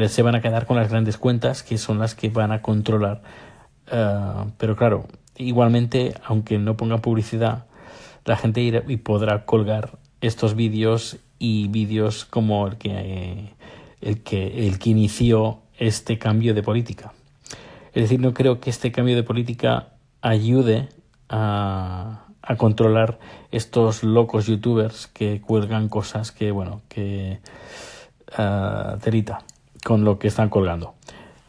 Se 0.08 0.22
van 0.22 0.36
a 0.36 0.42
quedar 0.42 0.66
con 0.66 0.78
las 0.78 0.90
grandes 0.90 1.18
cuentas 1.18 1.64
que 1.64 1.78
son 1.78 2.00
las 2.00 2.16
que 2.16 2.30
van 2.30 2.52
a 2.52 2.62
controlar, 2.62 3.22
eh, 3.92 4.46
pero 4.58 4.76
claro, 4.76 5.08
igualmente, 5.36 6.14
aunque 6.26 6.58
no 6.58 6.78
pongan 6.78 7.02
publicidad, 7.02 7.66
la 8.26 8.38
gente 8.38 8.62
irá 8.62 8.84
y 8.88 8.98
podrá 8.98 9.46
colgar 9.46 9.98
estos 10.22 10.56
vídeos 10.56 11.18
y 11.40 11.68
vídeos 11.68 12.26
como 12.26 12.68
el 12.68 12.78
que, 12.78 13.54
el 14.02 14.24
que, 14.24 14.68
el 14.68 14.80
que 14.80 14.90
inició 14.90 15.60
este 15.78 16.18
cambio 16.18 16.54
de 16.54 16.64
política. 16.64 17.14
Es 17.94 18.04
decir, 18.04 18.20
no 18.20 18.34
creo 18.34 18.60
que 18.60 18.70
este 18.70 18.92
cambio 18.92 19.16
de 19.16 19.24
política 19.24 19.90
ayude 20.22 20.90
a 21.30 22.27
a 22.48 22.56
controlar 22.56 23.20
estos 23.51 24.04
locos 24.04 24.48
youtubers 24.48 25.08
que 25.08 25.42
cuelgan 25.42 25.89
cosas 25.89 26.32
que, 26.32 26.51
bueno, 26.51 26.82
que 26.88 27.39
uh, 28.38 28.98
con 29.84 30.06
lo 30.06 30.18
que 30.18 30.30
están 30.30 30.50
colgando. 30.50 30.94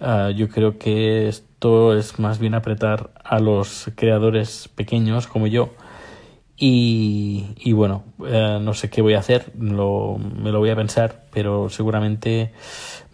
Ah, 0.01 0.31
yo 0.35 0.49
creo 0.49 0.79
que 0.79 1.29
esto 1.29 1.97
es 1.97 2.19
más 2.19 2.39
bien 2.39 2.55
apretar 2.55 3.11
a 3.25 3.39
los 3.39 3.91
creadores 3.95 4.69
pequeños 4.75 5.27
como 5.29 5.47
yo. 5.47 5.71
Y, 6.61 7.55
y 7.57 7.73
bueno, 7.73 8.03
eh, 8.27 8.59
no 8.61 8.75
sé 8.75 8.91
qué 8.91 9.01
voy 9.01 9.15
a 9.15 9.21
hacer, 9.21 9.53
lo, 9.57 10.19
me 10.19 10.51
lo 10.51 10.59
voy 10.59 10.71
a 10.71 10.77
pensar, 10.77 11.27
pero 11.33 11.69
seguramente 11.69 12.53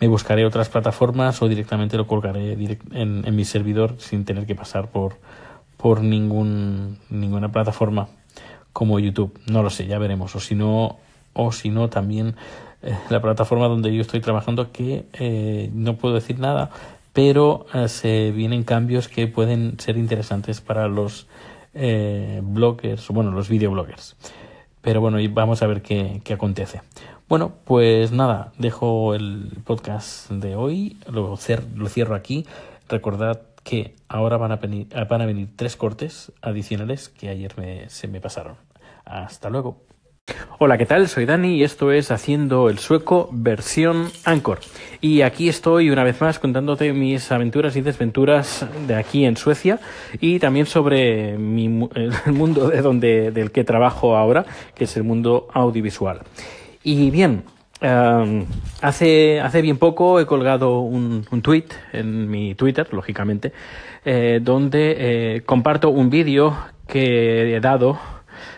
me 0.01 0.09
buscaré 0.09 0.47
otras 0.47 0.71
plataformas 0.71 1.43
o 1.43 1.49
directamente 1.49 1.99
lo 1.99 2.07
colgaré 2.07 2.55
en, 2.55 3.23
en 3.27 3.37
mi 3.37 3.45
servidor 3.45 3.97
sin 3.99 4.25
tener 4.25 4.47
que 4.47 4.55
pasar 4.55 4.91
por, 4.91 5.19
por 5.85 6.03
ningún, 6.03 6.97
ninguna 7.11 7.53
plataforma 7.53 8.09
como 8.73 8.99
YouTube. 9.01 9.39
No 9.45 9.63
lo 9.63 9.69
sé, 9.69 9.87
ya 9.87 9.99
veremos. 9.99 10.35
O 10.35 10.41
si 10.41 10.55
no, 10.55 10.97
o 11.35 11.89
también 11.91 12.37
eh, 12.81 12.97
la 13.11 13.21
plataforma 13.21 13.69
donde 13.69 13.95
yo 13.95 14.01
estoy 14.01 14.21
trabajando 14.21 14.73
que 14.73 15.05
eh, 15.13 15.69
no 15.75 15.97
puedo 15.97 16.15
decir 16.15 16.39
nada, 16.39 16.71
pero 17.13 17.67
eh, 17.75 17.89
se 17.89 18.31
vienen 18.31 18.65
cambios 18.65 19.09
que 19.09 19.27
pueden 19.27 19.79
ser 19.79 19.99
interesantes 19.99 20.63
para 20.63 20.89
los 20.89 21.27
bloggers, 21.75 23.07
bueno, 23.09 23.33
los 23.33 23.51
videobloggers. 23.51 24.17
Pero 24.81 25.03
bueno, 25.03 25.19
vamos 25.35 25.61
a 25.61 25.67
ver 25.67 25.83
qué, 25.83 26.23
qué 26.25 26.33
acontece. 26.33 26.81
Bueno, 27.29 27.53
pues 27.67 28.11
nada, 28.11 28.55
dejo 28.57 29.15
el 29.15 29.51
podcast 29.65 30.31
de 30.31 30.57
hoy, 30.57 30.97
lo, 31.13 31.37
lo 31.77 31.89
cierro 31.89 32.15
aquí. 32.15 32.47
Recordad 32.89 33.43
que 33.65 33.97
ahora 34.09 34.37
van 34.37 34.53
a, 34.53 34.57
venir, 34.57 35.49
tres 35.57 35.77
cortes 35.77 36.33
adicionales 36.43 37.09
que 37.09 37.29
ayer 37.29 37.53
me, 37.57 37.89
se 37.89 38.07
me 38.07 38.21
pasaron. 38.21 38.57
Hasta 39.05 39.51
luego. 39.51 39.83
Hola, 40.59 40.79
¿qué 40.79 40.87
tal? 40.87 41.09
Soy 41.09 41.27
Dani 41.27 41.57
y 41.57 41.65
esto 41.65 41.93
es 41.93 42.11
Haciendo 42.11 42.71
el 42.71 42.79
Sueco 42.79 43.29
versión 43.33 44.11
Anchor. 44.25 44.61
Y 45.01 45.21
aquí 45.21 45.49
estoy 45.49 45.91
una 45.91 46.05
vez 46.05 46.21
más 46.21 46.39
contándote 46.39 46.93
mis 46.95 47.31
aventuras 47.31 47.77
y 47.77 47.83
desventuras 47.83 48.67
de 48.87 48.95
aquí 48.95 49.27
en 49.27 49.37
Suecia 49.37 49.81
y 50.21 50.39
también 50.39 50.65
sobre 50.65 51.37
mi, 51.37 51.67
el 51.95 52.33
mundo 52.33 52.69
de 52.69 52.81
donde, 52.81 53.33
del 53.33 53.51
que 53.51 53.65
trabajo 53.65 54.17
ahora, 54.17 54.47
que 54.75 54.85
es 54.85 54.97
el 54.97 55.03
mundo 55.03 55.49
audiovisual. 55.53 56.21
Y 56.83 57.11
bien, 57.11 57.45
hace, 57.81 59.41
hace 59.41 59.63
bien 59.63 59.79
poco 59.79 60.21
he 60.21 60.27
colgado 60.27 60.81
un, 60.81 61.27
un 61.31 61.43
tweet 61.43 61.67
en 61.93 62.31
mi 62.31 62.55
Twitter, 62.55 62.93
lógicamente, 62.93 63.53
eh, 64.05 64.41
donde 64.43 64.97
eh, 64.99 65.43
comparto 65.43 65.91
un 65.91 66.11
vídeo 66.11 66.57
que 66.87 67.57
he 67.57 67.61
dado. 67.61 67.99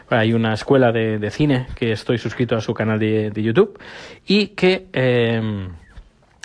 Hay 0.09 0.33
una 0.33 0.55
escuela 0.55 0.93
de, 0.93 1.19
de, 1.19 1.31
cine 1.31 1.67
que 1.75 1.93
estoy 1.93 2.19
suscrito 2.19 2.57
a 2.57 2.61
su 2.61 2.73
canal 2.75 2.99
de, 2.99 3.31
de 3.31 3.43
YouTube 3.43 3.79
y 4.27 4.49
que 4.49 4.87
em, 4.93 5.69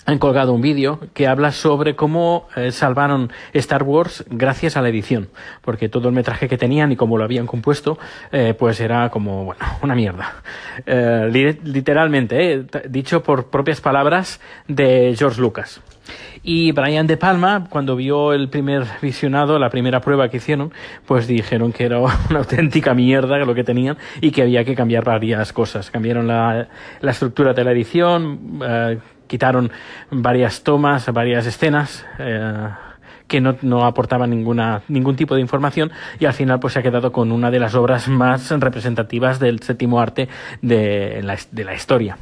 han 0.05 0.17
colgado 0.19 0.53
un 0.53 0.61
vídeo 0.61 0.99
que 1.13 1.27
habla 1.27 1.51
sobre 1.51 1.95
cómo 1.95 2.47
eh, 2.55 2.71
salvaron 2.71 3.31
Star 3.53 3.83
Wars 3.83 4.25
gracias 4.29 4.77
a 4.77 4.81
la 4.81 4.89
edición, 4.89 5.29
porque 5.61 5.89
todo 5.89 6.07
el 6.09 6.15
metraje 6.15 6.47
que 6.47 6.57
tenían 6.57 6.91
y 6.91 6.95
cómo 6.95 7.17
lo 7.17 7.23
habían 7.23 7.47
compuesto, 7.47 7.97
eh, 8.31 8.55
pues 8.57 8.79
era 8.79 9.09
como, 9.09 9.45
bueno, 9.45 9.61
una 9.81 9.95
mierda. 9.95 10.41
Eh, 10.85 11.57
literalmente, 11.63 12.65
dicho 12.89 13.21
por 13.23 13.49
propias 13.49 13.81
palabras 13.81 14.39
de 14.67 15.15
George 15.17 15.39
Lucas. 15.39 15.81
Y 16.43 16.71
Brian 16.71 17.05
De 17.05 17.17
Palma, 17.17 17.67
cuando 17.69 17.95
vio 17.95 18.33
el 18.33 18.49
primer 18.49 18.83
visionado, 19.01 19.59
la 19.59 19.69
primera 19.69 20.01
prueba 20.01 20.29
que 20.29 20.37
hicieron, 20.37 20.73
pues 21.05 21.27
dijeron 21.27 21.71
que 21.71 21.85
era 21.85 21.99
una 22.29 22.39
auténtica 22.39 22.95
mierda 22.95 23.37
lo 23.37 23.53
que 23.53 23.63
tenían 23.63 23.97
y 24.19 24.31
que 24.31 24.41
había 24.41 24.63
que 24.63 24.75
cambiar 24.75 25.03
varias 25.03 25.53
cosas. 25.53 25.91
Cambiaron 25.91 26.27
la, 26.27 26.67
la 26.99 27.11
estructura 27.11 27.53
de 27.53 27.63
la 27.63 27.71
edición, 27.71 28.59
quitaron 29.31 29.71
varias 30.09 30.61
tomas, 30.63 31.07
varias 31.13 31.45
escenas. 31.45 32.05
Eh, 32.19 32.69
que 33.27 33.39
no, 33.39 33.55
no 33.61 33.85
aportaban 33.85 34.29
ninguna, 34.29 34.81
ningún 34.89 35.15
tipo 35.15 35.35
de 35.35 35.41
información 35.41 35.89
y 36.19 36.25
al 36.25 36.33
final 36.33 36.59
pues 36.59 36.73
se 36.73 36.79
ha 36.79 36.81
quedado 36.83 37.13
con 37.13 37.31
una 37.31 37.49
de 37.49 37.59
las 37.59 37.75
obras 37.75 38.09
más 38.09 38.51
representativas 38.51 39.39
del 39.39 39.61
séptimo 39.61 40.01
arte 40.01 40.27
de 40.61 41.21
la, 41.23 41.37
de 41.49 41.63
la 41.63 41.73
historia 41.73 42.17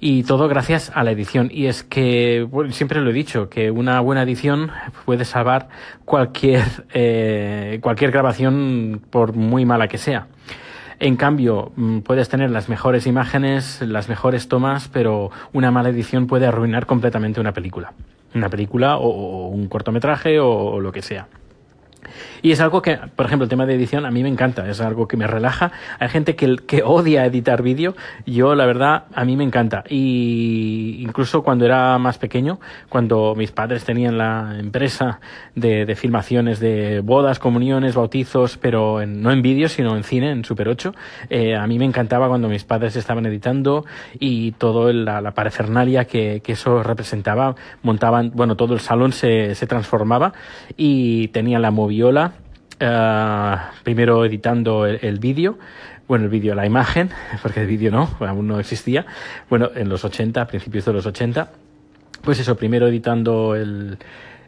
y 0.00 0.24
todo 0.24 0.48
gracias 0.48 0.90
a 0.92 1.04
la 1.04 1.12
edición. 1.12 1.50
Y 1.52 1.66
es 1.66 1.84
que 1.84 2.48
siempre 2.70 3.00
lo 3.00 3.10
he 3.10 3.12
dicho, 3.12 3.48
que 3.48 3.70
una 3.70 4.00
buena 4.00 4.24
edición 4.24 4.72
puede 5.04 5.24
salvar 5.24 5.68
cualquier, 6.04 6.64
eh, 6.92 7.78
cualquier 7.80 8.10
grabación 8.10 9.02
por 9.10 9.34
muy 9.34 9.64
mala 9.64 9.86
que 9.86 9.98
sea. 9.98 10.26
En 10.98 11.16
cambio, 11.16 11.72
mm, 11.76 12.00
puedes 12.00 12.28
tener 12.28 12.50
las 12.50 12.68
mejores 12.68 13.06
imágenes, 13.06 13.80
las 13.82 14.08
mejores 14.08 14.48
tomas, 14.48 14.88
pero 14.88 15.30
una 15.52 15.70
mala 15.70 15.88
edición 15.88 16.26
puede 16.26 16.46
arruinar 16.46 16.86
completamente 16.86 17.40
una 17.40 17.52
película. 17.52 17.92
Una 18.34 18.48
película 18.48 18.96
o, 18.98 19.48
un 19.48 19.68
cortometraje 19.68 20.40
o 20.40 20.80
lo 20.80 20.92
que 20.92 21.02
sea. 21.02 21.28
Y 22.44 22.52
es 22.52 22.60
algo 22.60 22.82
que, 22.82 22.98
por 23.16 23.24
ejemplo, 23.24 23.44
el 23.44 23.48
tema 23.48 23.64
de 23.64 23.74
edición 23.74 24.04
a 24.04 24.10
mí 24.10 24.22
me 24.22 24.28
encanta, 24.28 24.68
es 24.68 24.82
algo 24.82 25.08
que 25.08 25.16
me 25.16 25.26
relaja. 25.26 25.72
Hay 25.98 26.10
gente 26.10 26.36
que, 26.36 26.56
que 26.56 26.82
odia 26.82 27.24
editar 27.24 27.62
vídeo, 27.62 27.96
yo 28.26 28.54
la 28.54 28.66
verdad 28.66 29.04
a 29.14 29.24
mí 29.24 29.34
me 29.34 29.44
encanta. 29.44 29.82
Y 29.88 30.98
incluso 31.00 31.42
cuando 31.42 31.64
era 31.64 31.96
más 31.96 32.18
pequeño, 32.18 32.60
cuando 32.90 33.34
mis 33.34 33.50
padres 33.50 33.84
tenían 33.84 34.18
la 34.18 34.56
empresa 34.58 35.20
de, 35.54 35.86
de 35.86 35.96
filmaciones 35.96 36.60
de 36.60 37.00
bodas, 37.00 37.38
comuniones, 37.38 37.94
bautizos, 37.94 38.58
pero 38.58 39.06
no 39.06 39.32
en 39.32 39.40
vídeo, 39.40 39.70
sino 39.70 39.96
en 39.96 40.04
cine, 40.04 40.30
en 40.30 40.44
Super 40.44 40.68
8, 40.68 40.94
eh, 41.30 41.56
a 41.56 41.66
mí 41.66 41.78
me 41.78 41.86
encantaba 41.86 42.28
cuando 42.28 42.50
mis 42.50 42.64
padres 42.64 42.94
estaban 42.96 43.24
editando 43.24 43.86
y 44.20 44.52
todo 44.52 44.92
la, 44.92 45.22
la 45.22 45.30
parafernalia 45.30 46.04
que, 46.04 46.42
que 46.44 46.52
eso 46.52 46.82
representaba, 46.82 47.54
montaban, 47.82 48.32
bueno, 48.34 48.54
todo 48.54 48.74
el 48.74 48.80
salón 48.80 49.12
se, 49.12 49.54
se 49.54 49.66
transformaba 49.66 50.34
y 50.76 51.28
tenían 51.28 51.62
la 51.62 51.70
moviola 51.70 52.33
eh, 52.80 53.56
primero 53.82 54.24
editando 54.24 54.86
el, 54.86 55.18
vídeo, 55.18 55.58
bueno, 56.08 56.24
el 56.24 56.30
vídeo, 56.30 56.54
la 56.54 56.66
imagen, 56.66 57.10
porque 57.42 57.60
el 57.60 57.66
vídeo 57.66 57.90
no, 57.90 58.08
aún 58.20 58.46
no 58.46 58.58
existía, 58.58 59.06
bueno, 59.48 59.70
en 59.74 59.88
los 59.88 60.04
80, 60.04 60.40
a 60.40 60.46
principios 60.46 60.84
de 60.84 60.92
los 60.92 61.06
80, 61.06 61.50
pues 62.22 62.40
eso, 62.40 62.56
primero 62.56 62.88
editando 62.88 63.54
el, 63.54 63.98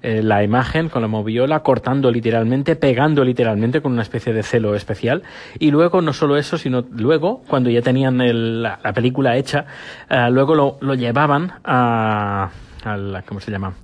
eh, 0.03 0.23
la 0.23 0.45
imagen 0.45 0.89
con 0.89 1.03
la 1.03 1.09
moviola, 1.09 1.61
cortando 1.61 2.11
literalmente, 2.11 2.77
pegando 2.77 3.25
literalmente 3.25 3.81
con 3.81 3.93
una 3.93 4.03
especie 4.03 4.33
de 4.33 4.43
celo 4.43 4.75
especial. 4.75 5.23
Y 5.59 5.71
luego, 5.71 6.01
no 6.01 6.13
solo 6.13 6.37
eso, 6.37 6.59
sino 6.59 6.85
luego, 6.93 7.43
cuando 7.49 7.71
ya 7.71 7.83
tenían 7.83 8.63
la, 8.63 8.79
película 8.95 9.37
hecha, 9.37 9.67
eh, 10.09 10.29
luego 10.31 10.55
lo, 10.55 10.79
lo, 10.81 10.95
llevaban 10.95 11.53
a, 11.65 12.51
a 12.85 12.97
la, 12.97 13.23
¿cómo 13.23 13.41
se 13.41 13.51
llama? 13.51 13.75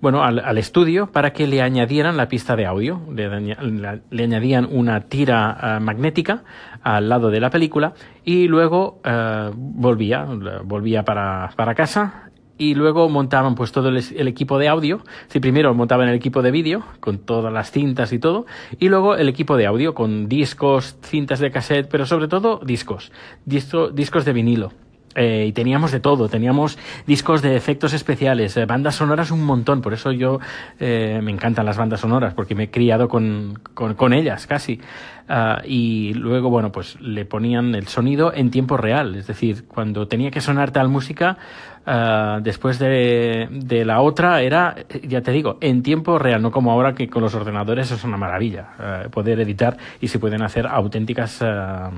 Bueno, 0.00 0.22
al, 0.22 0.58
estudio 0.58 1.06
para 1.12 1.32
que 1.32 1.46
le 1.46 1.62
añadieran 1.62 2.16
la 2.16 2.28
pista 2.28 2.56
de 2.56 2.66
audio. 2.66 3.00
Le, 3.14 4.24
añadían 4.24 4.68
una 4.70 5.02
tira 5.02 5.58
eh, 5.62 5.80
magnética 5.80 6.44
al 6.82 7.08
lado 7.08 7.30
de 7.30 7.40
la 7.40 7.50
película 7.50 7.92
y 8.24 8.48
luego 8.48 9.00
eh, 9.04 9.50
volvía, 9.54 10.26
volvía 10.64 11.04
para, 11.04 11.50
para 11.56 11.74
casa 11.74 12.30
y 12.60 12.74
luego 12.74 13.08
montaban 13.08 13.54
pues 13.54 13.72
todo 13.72 13.88
el, 13.88 14.28
equipo 14.28 14.58
de 14.58 14.68
audio. 14.68 15.00
Sí, 15.28 15.40
primero 15.40 15.74
montaban 15.74 16.10
el 16.10 16.14
equipo 16.14 16.42
de 16.42 16.50
vídeo 16.50 16.84
con 17.00 17.18
todas 17.18 17.50
las 17.50 17.70
cintas 17.70 18.12
y 18.12 18.18
todo, 18.18 18.44
y 18.78 18.90
luego 18.90 19.16
el 19.16 19.30
equipo 19.30 19.56
de 19.56 19.64
audio 19.64 19.94
con 19.94 20.28
discos, 20.28 20.98
cintas 21.02 21.40
de 21.40 21.50
cassette, 21.50 21.88
pero 21.90 22.04
sobre 22.04 22.28
todo 22.28 22.60
discos, 22.62 23.12
discos 23.46 24.24
de 24.26 24.32
vinilo. 24.34 24.72
Eh, 25.16 25.46
y 25.48 25.52
teníamos 25.52 25.90
de 25.90 25.98
todo, 25.98 26.28
teníamos 26.28 26.78
discos 27.04 27.42
de 27.42 27.56
efectos 27.56 27.92
especiales, 27.94 28.56
eh, 28.56 28.64
bandas 28.64 28.94
sonoras 28.94 29.32
un 29.32 29.44
montón, 29.44 29.82
por 29.82 29.92
eso 29.92 30.12
yo 30.12 30.38
eh, 30.78 31.18
me 31.20 31.32
encantan 31.32 31.66
las 31.66 31.76
bandas 31.76 31.98
sonoras, 31.98 32.32
porque 32.32 32.54
me 32.54 32.64
he 32.64 32.70
criado 32.70 33.08
con, 33.08 33.58
con, 33.74 34.12
ellas 34.12 34.46
casi. 34.46 34.80
Ah, 35.28 35.62
y 35.64 36.14
luego, 36.14 36.48
bueno, 36.48 36.70
pues 36.70 37.00
le 37.00 37.24
ponían 37.24 37.74
el 37.74 37.88
sonido 37.88 38.32
en 38.32 38.52
tiempo 38.52 38.76
real, 38.76 39.16
es 39.16 39.26
decir, 39.26 39.66
cuando 39.66 40.06
tenía 40.06 40.30
que 40.30 40.40
sonar 40.40 40.70
tal 40.70 40.88
música, 40.88 41.38
ah, 41.86 42.38
después 42.40 42.78
de, 42.78 43.48
de, 43.50 43.84
la 43.84 44.02
otra 44.02 44.42
era, 44.42 44.76
ya 45.02 45.22
te 45.22 45.32
digo, 45.32 45.58
en 45.60 45.82
tiempo 45.82 46.20
real, 46.20 46.40
no 46.40 46.52
como 46.52 46.70
ahora 46.70 46.94
que 46.94 47.08
con 47.08 47.22
los 47.22 47.34
ordenadores 47.34 47.90
es 47.90 48.04
una 48.04 48.16
maravilla, 48.16 49.08
poder 49.10 49.40
editar 49.40 49.76
y 50.00 50.06
se 50.06 50.20
pueden 50.20 50.42
hacer 50.42 50.68
auténticas 50.68 51.42
ah, 51.42 51.90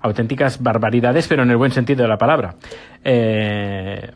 auténticas 0.00 0.62
barbaridades, 0.62 1.28
pero 1.28 1.42
en 1.42 1.50
el 1.50 1.56
buen 1.56 1.72
sentido 1.72 2.02
de 2.02 2.08
la 2.08 2.18
palabra. 2.18 2.54
Eh, 3.04 4.10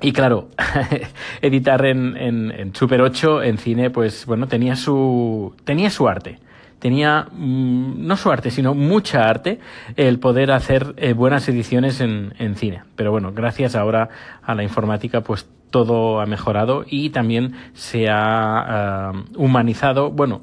y 0.00 0.12
claro, 0.12 0.48
editar 1.42 1.84
en, 1.86 2.16
en, 2.16 2.74
Super 2.74 3.00
8 3.00 3.42
en 3.42 3.58
cine, 3.58 3.90
pues 3.90 4.26
bueno, 4.26 4.46
tenía 4.48 4.76
su, 4.76 5.54
tenía 5.64 5.90
su 5.90 6.08
arte. 6.08 6.38
Tenía 6.78 7.28
mm, 7.32 8.06
no 8.06 8.16
su 8.16 8.30
arte, 8.30 8.50
sino 8.50 8.74
mucha 8.74 9.28
arte 9.28 9.60
el 9.96 10.18
poder 10.18 10.50
hacer 10.50 10.94
eh, 10.98 11.14
buenas 11.14 11.48
ediciones 11.48 12.00
en, 12.00 12.34
en 12.38 12.56
cine. 12.56 12.82
Pero 12.96 13.12
bueno, 13.12 13.32
gracias 13.32 13.74
ahora 13.74 14.08
a 14.42 14.54
la 14.54 14.62
informática, 14.62 15.22
pues 15.22 15.48
todo 15.70 16.20
ha 16.20 16.26
mejorado 16.26 16.84
y 16.86 17.10
también 17.10 17.54
se 17.72 18.08
ha 18.10 19.12
eh, 19.14 19.24
humanizado, 19.36 20.10
bueno, 20.10 20.42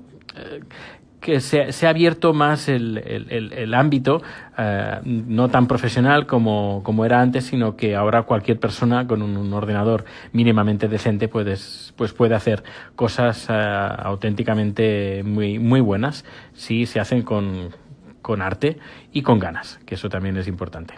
que 1.21 1.39
se, 1.39 1.85
ha 1.85 1.89
abierto 1.89 2.33
más 2.33 2.67
el, 2.67 2.97
el, 2.97 3.73
ámbito, 3.75 4.23
eh, 4.57 4.99
no 5.05 5.49
tan 5.49 5.67
profesional 5.67 6.25
como, 6.25 6.81
como, 6.83 7.05
era 7.05 7.21
antes, 7.21 7.45
sino 7.45 7.75
que 7.75 7.95
ahora 7.95 8.23
cualquier 8.23 8.59
persona 8.59 9.05
con 9.05 9.21
un, 9.21 9.53
ordenador 9.53 10.03
mínimamente 10.33 10.87
decente 10.87 11.27
puedes, 11.27 11.93
pues 11.95 12.11
puede 12.11 12.33
hacer 12.33 12.63
cosas 12.95 13.47
eh, 13.49 13.53
auténticamente 13.53 15.21
muy, 15.23 15.59
muy 15.59 15.79
buenas 15.79 16.25
si 16.53 16.87
se 16.87 16.99
hacen 16.99 17.21
con, 17.21 17.69
con 18.23 18.41
arte 18.41 18.79
y 19.13 19.21
con 19.21 19.37
ganas, 19.37 19.79
que 19.85 19.95
eso 19.95 20.09
también 20.09 20.35
es 20.37 20.47
importante. 20.47 20.95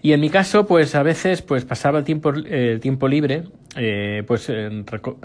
Y 0.00 0.12
en 0.12 0.20
mi 0.20 0.30
caso, 0.30 0.66
pues 0.66 0.94
a 0.94 1.02
veces 1.02 1.42
pues 1.42 1.66
pasaba 1.66 1.98
el 1.98 2.04
tiempo, 2.04 2.30
el 2.30 2.80
tiempo 2.80 3.08
libre, 3.08 3.44
eh, 3.76 4.22
pues 4.26 4.50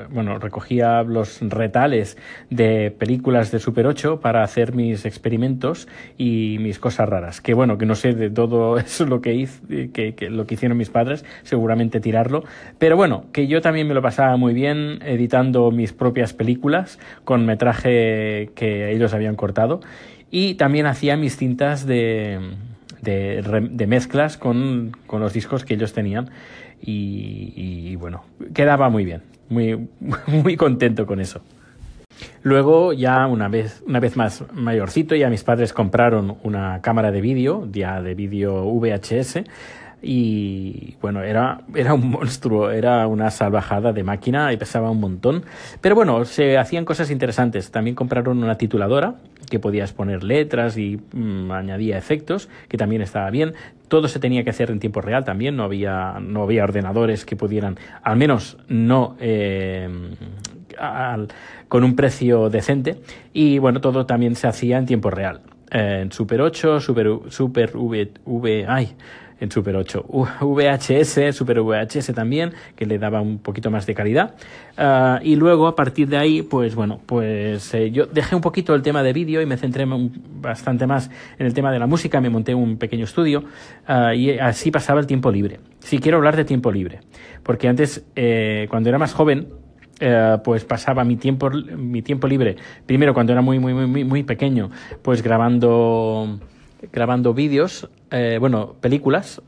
bueno, 0.10 0.38
recogía 0.40 1.04
los 1.04 1.40
retales 1.42 2.18
de 2.50 2.92
películas 2.92 3.52
de 3.52 3.60
Super 3.60 3.88
8 3.88 4.20
para 4.20 4.44
hacer 4.44 4.76
mis 4.76 5.06
experimentos 5.06 5.88
y 6.18 6.58
mis 6.60 6.80
cosas 6.80 7.08
raras. 7.08 7.42
Que 7.42 7.54
bueno, 7.54 7.78
que 7.78 7.86
no 7.86 7.96
sé 7.96 8.14
de 8.14 8.30
todo 8.30 8.78
eso 8.80 9.06
lo 9.06 9.22
que 9.22 9.34
hice, 9.34 9.92
que, 9.92 10.16
que 10.16 10.30
lo 10.30 10.46
que 10.46 10.56
hicieron 10.56 10.78
mis 10.78 10.90
padres, 10.90 11.26
seguramente 11.44 12.00
tirarlo. 12.00 12.44
Pero 12.78 12.96
bueno, 12.98 13.26
que 13.32 13.48
yo 13.48 13.62
también 13.62 13.88
me 13.88 13.94
lo 13.94 14.02
pasaba 14.02 14.36
muy 14.38 14.54
bien 14.54 15.00
editando 15.06 15.72
mis 15.72 15.94
propias 15.94 16.34
películas 16.34 17.00
con 17.24 17.46
metraje 17.46 18.52
que 18.56 18.92
ellos 18.92 19.14
habían 19.14 19.36
cortado. 19.36 19.82
Y 20.30 20.56
también 20.56 20.86
hacía 20.86 21.18
mis 21.18 21.36
cintas 21.36 21.86
de, 21.86 22.40
de, 23.02 23.86
mezclas 23.88 24.38
con, 24.38 24.92
con, 25.08 25.20
los 25.20 25.34
discos 25.34 25.66
que 25.66 25.74
ellos 25.74 25.94
tenían 25.94 26.30
y, 26.82 27.96
bueno, 27.96 28.24
quedaba 28.54 28.90
muy 28.90 29.06
bien, 29.06 29.22
muy, 29.50 29.88
muy 30.28 30.58
contento 30.58 31.06
con 31.06 31.20
eso. 31.20 31.42
Luego, 32.44 32.94
ya 32.94 33.26
una 33.28 33.48
vez, 33.48 33.84
una 33.86 34.00
vez 34.00 34.18
más 34.18 34.44
mayorcito, 34.54 35.16
ya 35.16 35.30
mis 35.30 35.44
padres 35.44 35.74
compraron 35.74 36.38
una 36.44 36.82
cámara 36.82 37.12
de 37.12 37.22
vídeo, 37.22 37.68
ya 37.72 38.02
de 38.02 38.16
vídeo 38.16 38.64
VHS, 38.66 39.44
y 40.02 40.96
bueno, 41.02 41.22
era, 41.22 41.62
era 41.76 41.94
un 41.94 42.10
monstruo, 42.10 42.72
era 42.72 43.06
una 43.08 43.30
salvajada 43.30 43.94
de 43.94 44.04
máquina 44.04 44.52
y 44.52 44.58
pesaba 44.58 44.90
un 44.90 45.00
montón. 45.00 45.44
Pero 45.80 45.96
bueno, 45.96 46.26
se 46.26 46.58
hacían 46.58 46.86
cosas 46.86 47.12
interesantes. 47.12 47.72
También 47.72 47.96
compraron 47.96 48.44
una 48.44 48.58
tituladora 48.58 49.16
que 49.50 49.60
podías 49.60 49.94
poner 49.94 50.24
letras 50.24 50.78
y 50.78 51.00
mm, 51.14 51.52
añadía 51.52 51.98
efectos, 51.98 52.50
que 52.68 52.78
también 52.78 53.02
estaba 53.02 53.30
bien. 53.30 53.54
Todo 53.88 54.08
se 54.08 54.20
tenía 54.20 54.44
que 54.44 54.50
hacer 54.50 54.72
en 54.72 54.80
tiempo 54.80 55.02
real 55.02 55.24
también, 55.24 55.56
no 55.56 55.64
había, 55.64 56.18
no 56.20 56.44
había 56.44 56.64
ordenadores 56.64 57.26
que 57.26 57.36
pudieran, 57.36 57.78
al 58.02 58.16
menos 58.16 58.58
no 58.70 59.18
eh, 59.20 59.90
con 61.68 61.84
un 61.84 61.96
precio 61.96 62.50
decente. 62.50 63.02
Y 63.34 63.60
bueno, 63.60 63.82
todo 63.82 64.06
también 64.06 64.36
se 64.36 64.48
hacía 64.48 64.78
en 64.78 64.86
tiempo 64.86 65.12
real. 65.12 65.42
en 65.70 66.12
Super 66.12 66.42
8, 66.42 66.80
Super, 66.80 67.08
Super 67.30 67.72
V, 67.76 68.12
v 68.26 68.66
ay, 68.68 68.96
en 69.42 69.52
Super 69.52 69.76
8. 69.76 70.06
VHS, 70.42 71.36
Super 71.36 71.62
VHS 71.62 72.14
también, 72.14 72.54
que 72.76 72.86
le 72.86 72.98
daba 73.00 73.22
un 73.22 73.40
poquito 73.40 73.70
más 73.72 73.86
de 73.88 73.96
calidad. 73.96 74.36
Ah, 74.78 75.20
y 75.22 75.36
luego, 75.36 75.68
a 75.68 75.76
partir 75.76 76.08
de 76.08 76.18
ahí, 76.18 76.44
pues 76.44 76.76
bueno, 76.76 77.02
pues 77.06 77.74
eh, 77.74 77.92
yo 77.92 78.06
dejé 78.06 78.36
un 78.36 78.42
poquito 78.42 78.76
el 78.76 78.84
tema 78.84 79.02
de 79.04 79.14
vídeo 79.14 79.42
y 79.42 79.46
me 79.48 79.58
centré 79.58 79.86
bastante 80.42 80.86
más 80.86 81.10
en 81.40 81.48
el 81.48 81.54
tema 81.54 81.72
de 81.72 81.80
la 81.80 81.88
música. 81.88 82.22
Me 82.22 82.30
monté 82.30 82.54
un 82.54 82.78
pequeño 82.78 83.04
estudio 83.04 83.44
ah, 83.88 84.14
y 84.14 84.38
así 84.38 84.70
pasaba 84.70 85.00
el 85.00 85.08
tiempo 85.08 85.32
libre. 85.32 85.60
Si 85.80 85.98
quiero 85.98 86.20
hablar 86.20 86.36
de 86.36 86.46
tiempo 86.46 86.72
libre, 86.72 87.00
porque 87.42 87.68
antes, 87.68 88.06
eh, 88.16 88.68
cuando 88.70 88.90
era 88.90 89.00
más 89.00 89.14
joven, 89.14 89.48
eh, 90.00 90.38
pues 90.44 90.66
pasaba 90.66 91.04
mi 91.04 91.16
tiempo 91.16 91.52
mi 91.52 92.02
tiempo 92.02 92.28
libre 92.28 92.56
primero 92.88 93.14
cuando 93.14 93.34
era 93.34 93.44
muy 93.44 93.60
muy 93.60 93.76
muy 93.76 94.04
muy 94.04 94.24
pequeño 94.24 94.72
pues 95.04 95.22
grabando 95.22 96.40
grabando 96.92 97.34
vídeos, 97.34 97.90
eh, 98.10 98.38
bueno, 98.40 98.76
películas, 98.80 99.42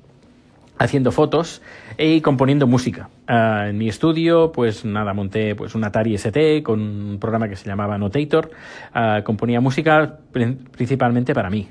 haciendo 0.78 1.12
fotos 1.12 1.62
y 1.98 2.22
componiendo 2.22 2.68
música. 2.68 3.10
Ah, 3.28 3.68
en 3.70 3.78
mi 3.78 3.90
estudio, 3.90 4.52
pues 4.52 4.86
nada, 4.86 5.14
monté 5.14 5.56
pues 5.56 5.76
un 5.76 5.84
Atari 5.84 6.16
ST 6.16 6.64
con 6.64 6.82
un 6.82 7.20
programa 7.20 7.48
que 7.48 7.56
se 7.56 7.68
llamaba 7.68 7.98
Notator. 7.98 8.52
Ah, 8.94 9.22
componía 9.24 9.62
música 9.62 10.18
principalmente 10.32 11.34
para 11.34 11.50
mí. 11.50 11.70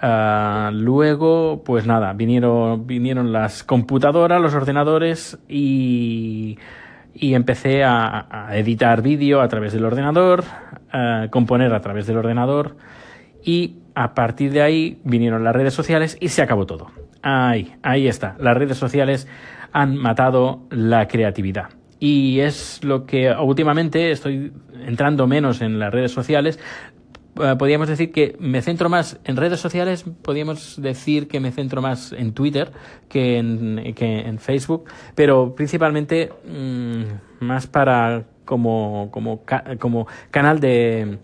Ah, 0.00 0.70
luego, 0.72 1.62
pues 1.64 1.86
nada, 1.86 2.12
vinieron, 2.12 2.86
vinieron 2.86 3.32
las 3.32 3.64
computadoras, 3.64 4.40
los 4.40 4.54
ordenadores 4.54 5.38
y, 5.48 6.58
y 7.14 7.34
empecé 7.34 7.84
a, 7.84 8.26
a 8.30 8.56
editar 8.56 9.02
vídeo 9.02 9.40
a 9.40 9.48
través 9.48 9.72
del 9.72 9.84
ordenador, 9.84 10.44
componer 11.30 11.74
a 11.74 11.80
través 11.80 12.06
del 12.06 12.18
ordenador 12.18 12.76
y 13.42 13.78
a 13.94 14.14
partir 14.14 14.52
de 14.52 14.62
ahí 14.62 14.98
vinieron 15.04 15.44
las 15.44 15.54
redes 15.54 15.74
sociales 15.74 16.16
y 16.20 16.28
se 16.28 16.42
acabó 16.42 16.66
todo. 16.66 16.90
Ahí, 17.22 17.74
ahí 17.82 18.08
está. 18.08 18.36
Las 18.38 18.56
redes 18.56 18.76
sociales 18.76 19.28
han 19.72 19.96
matado 19.96 20.62
la 20.70 21.08
creatividad. 21.08 21.70
Y 22.00 22.40
es 22.40 22.82
lo 22.82 23.06
que 23.06 23.32
últimamente 23.32 24.10
estoy 24.10 24.52
entrando 24.86 25.26
menos 25.26 25.60
en 25.62 25.78
las 25.78 25.92
redes 25.92 26.12
sociales. 26.12 26.58
Eh, 27.40 27.54
podríamos 27.58 27.88
decir 27.88 28.12
que 28.12 28.36
me 28.38 28.62
centro 28.62 28.88
más 28.88 29.18
en 29.24 29.36
redes 29.36 29.58
sociales, 29.58 30.04
podríamos 30.22 30.80
decir 30.80 31.28
que 31.28 31.40
me 31.40 31.50
centro 31.50 31.80
más 31.80 32.12
en 32.12 32.32
Twitter 32.32 32.72
que 33.08 33.38
en, 33.38 34.38
Facebook, 34.38 34.84
pero 35.14 35.54
principalmente 35.54 36.30
mm, 36.46 37.44
más 37.44 37.66
para 37.66 38.24
como, 38.44 39.08
como, 39.10 39.42
como 39.78 40.06
canal 40.30 40.60
de 40.60 41.18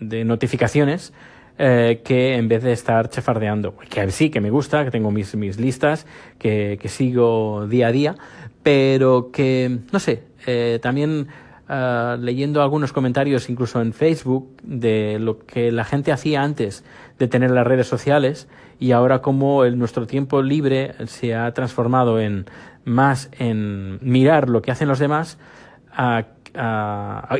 notificaciones 0.00 1.12
eh, 1.56 2.00
que 2.04 2.34
en 2.36 2.48
vez 2.48 2.64
de 2.64 2.72
estar 2.72 3.08
chefardeando, 3.08 3.76
que 3.76 4.10
sí, 4.10 4.28
que 4.30 4.40
me 4.40 4.50
gusta, 4.50 4.84
que 4.84 4.90
tengo 4.90 5.12
mis, 5.12 5.36
mis 5.36 5.60
listas, 5.60 6.04
que, 6.38 6.78
que 6.80 6.88
sigo 6.88 7.68
día 7.68 7.88
a 7.88 7.92
día, 7.92 8.16
pero 8.64 9.30
que, 9.30 9.78
no 9.92 10.00
sé, 10.00 10.24
eh, 10.46 10.80
también 10.82 11.28
uh, 11.68 12.16
leyendo 12.18 12.60
algunos 12.60 12.92
comentarios 12.92 13.48
incluso 13.48 13.80
en 13.80 13.92
Facebook 13.92 14.56
de 14.64 15.18
lo 15.20 15.46
que 15.46 15.70
la 15.70 15.84
gente 15.84 16.10
hacía 16.10 16.42
antes 16.42 16.82
de 17.20 17.28
tener 17.28 17.52
las 17.52 17.66
redes 17.66 17.86
sociales 17.86 18.48
y 18.80 18.90
ahora 18.90 19.22
como 19.22 19.64
nuestro 19.66 20.06
tiempo 20.08 20.42
libre 20.42 20.94
se 21.06 21.36
ha 21.36 21.52
transformado 21.52 22.18
en 22.18 22.46
más 22.84 23.30
en 23.38 23.98
mirar 24.02 24.48
lo 24.48 24.60
que 24.60 24.72
hacen 24.72 24.88
los 24.88 24.98
demás 24.98 25.38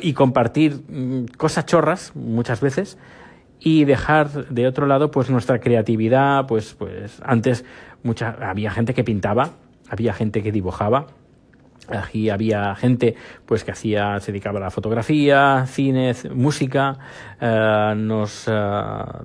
y 0.01 0.13
compartir 0.13 0.83
mm, 0.89 1.25
cosas 1.37 1.67
chorras 1.67 2.13
muchas 2.15 2.61
veces 2.61 2.97
y 3.65 3.85
dejar 3.85 4.29
de 4.51 4.69
otro 4.69 4.87
lado 4.87 5.11
pues 5.11 5.31
nuestra 5.31 5.59
creatividad, 5.59 6.47
pues, 6.47 6.75
pues 6.75 7.21
antes 7.25 7.65
mucha, 8.03 8.37
había 8.41 8.71
gente 8.71 8.95
que 8.95 9.03
pintaba, 9.03 9.51
había 9.89 10.13
gente 10.13 10.43
que 10.43 10.53
dibujaba, 10.53 11.07
Aquí 11.87 12.31
había 12.31 12.75
gente 12.77 13.15
pues 13.45 13.63
que 13.63 13.73
hacía, 13.73 14.19
se 14.21 14.33
dedicaba 14.33 14.59
a 14.59 14.63
la 14.63 14.71
fotografía, 14.71 15.67
cine, 15.67 16.15
música. 16.35 16.97
Eh, 17.39 17.93
nos 17.95 18.49
eh, 18.49 18.53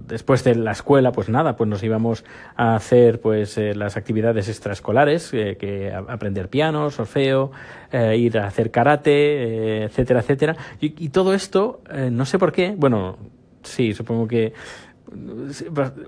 después 0.05 0.43
de 0.43 0.55
la 0.55 0.71
escuela, 0.71 1.13
pues 1.13 1.29
nada, 1.29 1.55
pues 1.55 1.69
nos 1.69 1.81
íbamos 1.83 2.25
a 2.57 2.75
hacer 2.75 3.21
pues 3.21 3.57
eh, 3.57 3.73
las 3.75 3.95
actividades 3.95 4.49
extraescolares, 4.49 5.31
que 5.31 5.93
aprender 5.93 6.49
piano, 6.49 6.89
solfeo, 6.89 7.51
ir 7.93 8.37
a 8.37 8.47
hacer 8.47 8.71
karate, 8.71 9.85
etcétera, 9.85 10.19
etcétera. 10.19 10.57
Y 10.81 11.09
todo 11.09 11.33
esto, 11.33 11.81
no 12.11 12.25
sé 12.25 12.37
por 12.37 12.51
qué, 12.51 12.73
bueno, 12.75 13.17
sí, 13.63 13.93
supongo 13.93 14.27
que 14.27 14.53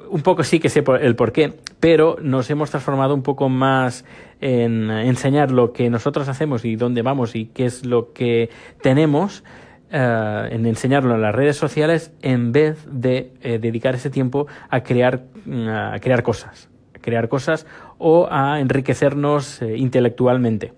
un 0.09 0.21
poco 0.21 0.43
sí 0.43 0.59
que 0.59 0.69
sé 0.69 0.83
el 1.01 1.15
por 1.15 1.31
qué, 1.31 1.53
pero 1.79 2.17
nos 2.21 2.49
hemos 2.49 2.69
transformado 2.69 3.15
un 3.15 3.23
poco 3.23 3.49
más 3.49 4.05
en 4.41 4.91
enseñar 4.91 5.51
lo 5.51 5.73
que 5.73 5.89
nosotros 5.89 6.27
hacemos 6.27 6.65
y 6.65 6.75
dónde 6.75 7.01
vamos 7.01 7.35
y 7.35 7.45
qué 7.47 7.65
es 7.65 7.85
lo 7.85 8.13
que 8.13 8.49
tenemos, 8.81 9.43
eh, 9.91 10.49
en 10.51 10.65
enseñarlo 10.65 11.15
en 11.15 11.21
las 11.21 11.35
redes 11.35 11.57
sociales 11.57 12.13
en 12.21 12.51
vez 12.51 12.87
de 12.89 13.33
eh, 13.41 13.59
dedicar 13.59 13.95
ese 13.95 14.09
tiempo 14.09 14.47
a 14.69 14.83
crear, 14.83 15.23
a 15.67 15.97
crear 15.99 16.23
cosas, 16.23 16.69
crear 17.01 17.27
cosas 17.27 17.67
o 17.97 18.27
a 18.31 18.59
enriquecernos 18.59 19.61
eh, 19.61 19.77
intelectualmente. 19.77 20.73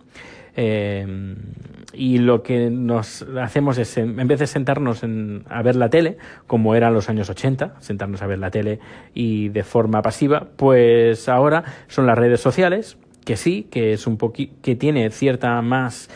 Y 1.94 2.18
lo 2.18 2.44
que 2.44 2.70
nos 2.70 3.24
hacemos 3.42 3.78
es, 3.78 3.98
en 3.98 4.28
vez 4.28 4.40
de 4.40 4.48
sentarnos 4.48 5.04
a 5.50 5.62
ver 5.62 5.76
la 5.76 5.90
tele, 5.90 6.18
como 6.48 6.76
eran 6.76 6.94
los 6.94 7.10
años 7.10 7.30
80, 7.30 7.76
sentarnos 7.80 8.22
a 8.22 8.28
ver 8.28 8.40
la 8.40 8.52
tele 8.52 8.80
y 9.14 9.50
de 9.50 9.64
forma 9.64 10.02
pasiva, 10.02 10.48
pues 10.56 11.30
ahora 11.30 11.64
son 11.88 12.08
las 12.08 12.18
redes 12.18 12.42
sociales, 12.42 12.98
que 13.26 13.38
sí, 13.38 13.68
que 13.72 13.94
es 13.94 14.08
un 14.08 14.18
poquito, 14.18 14.54
que 14.62 14.76
tiene 14.76 15.10
cierta 15.12 15.62
más, 15.62 16.10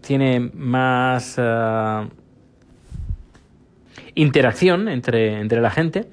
tiene 0.00 0.50
más 0.54 1.36
uh, 1.38 2.08
interacción 4.14 4.88
entre, 4.88 5.40
entre 5.40 5.60
la 5.60 5.70
gente, 5.70 6.06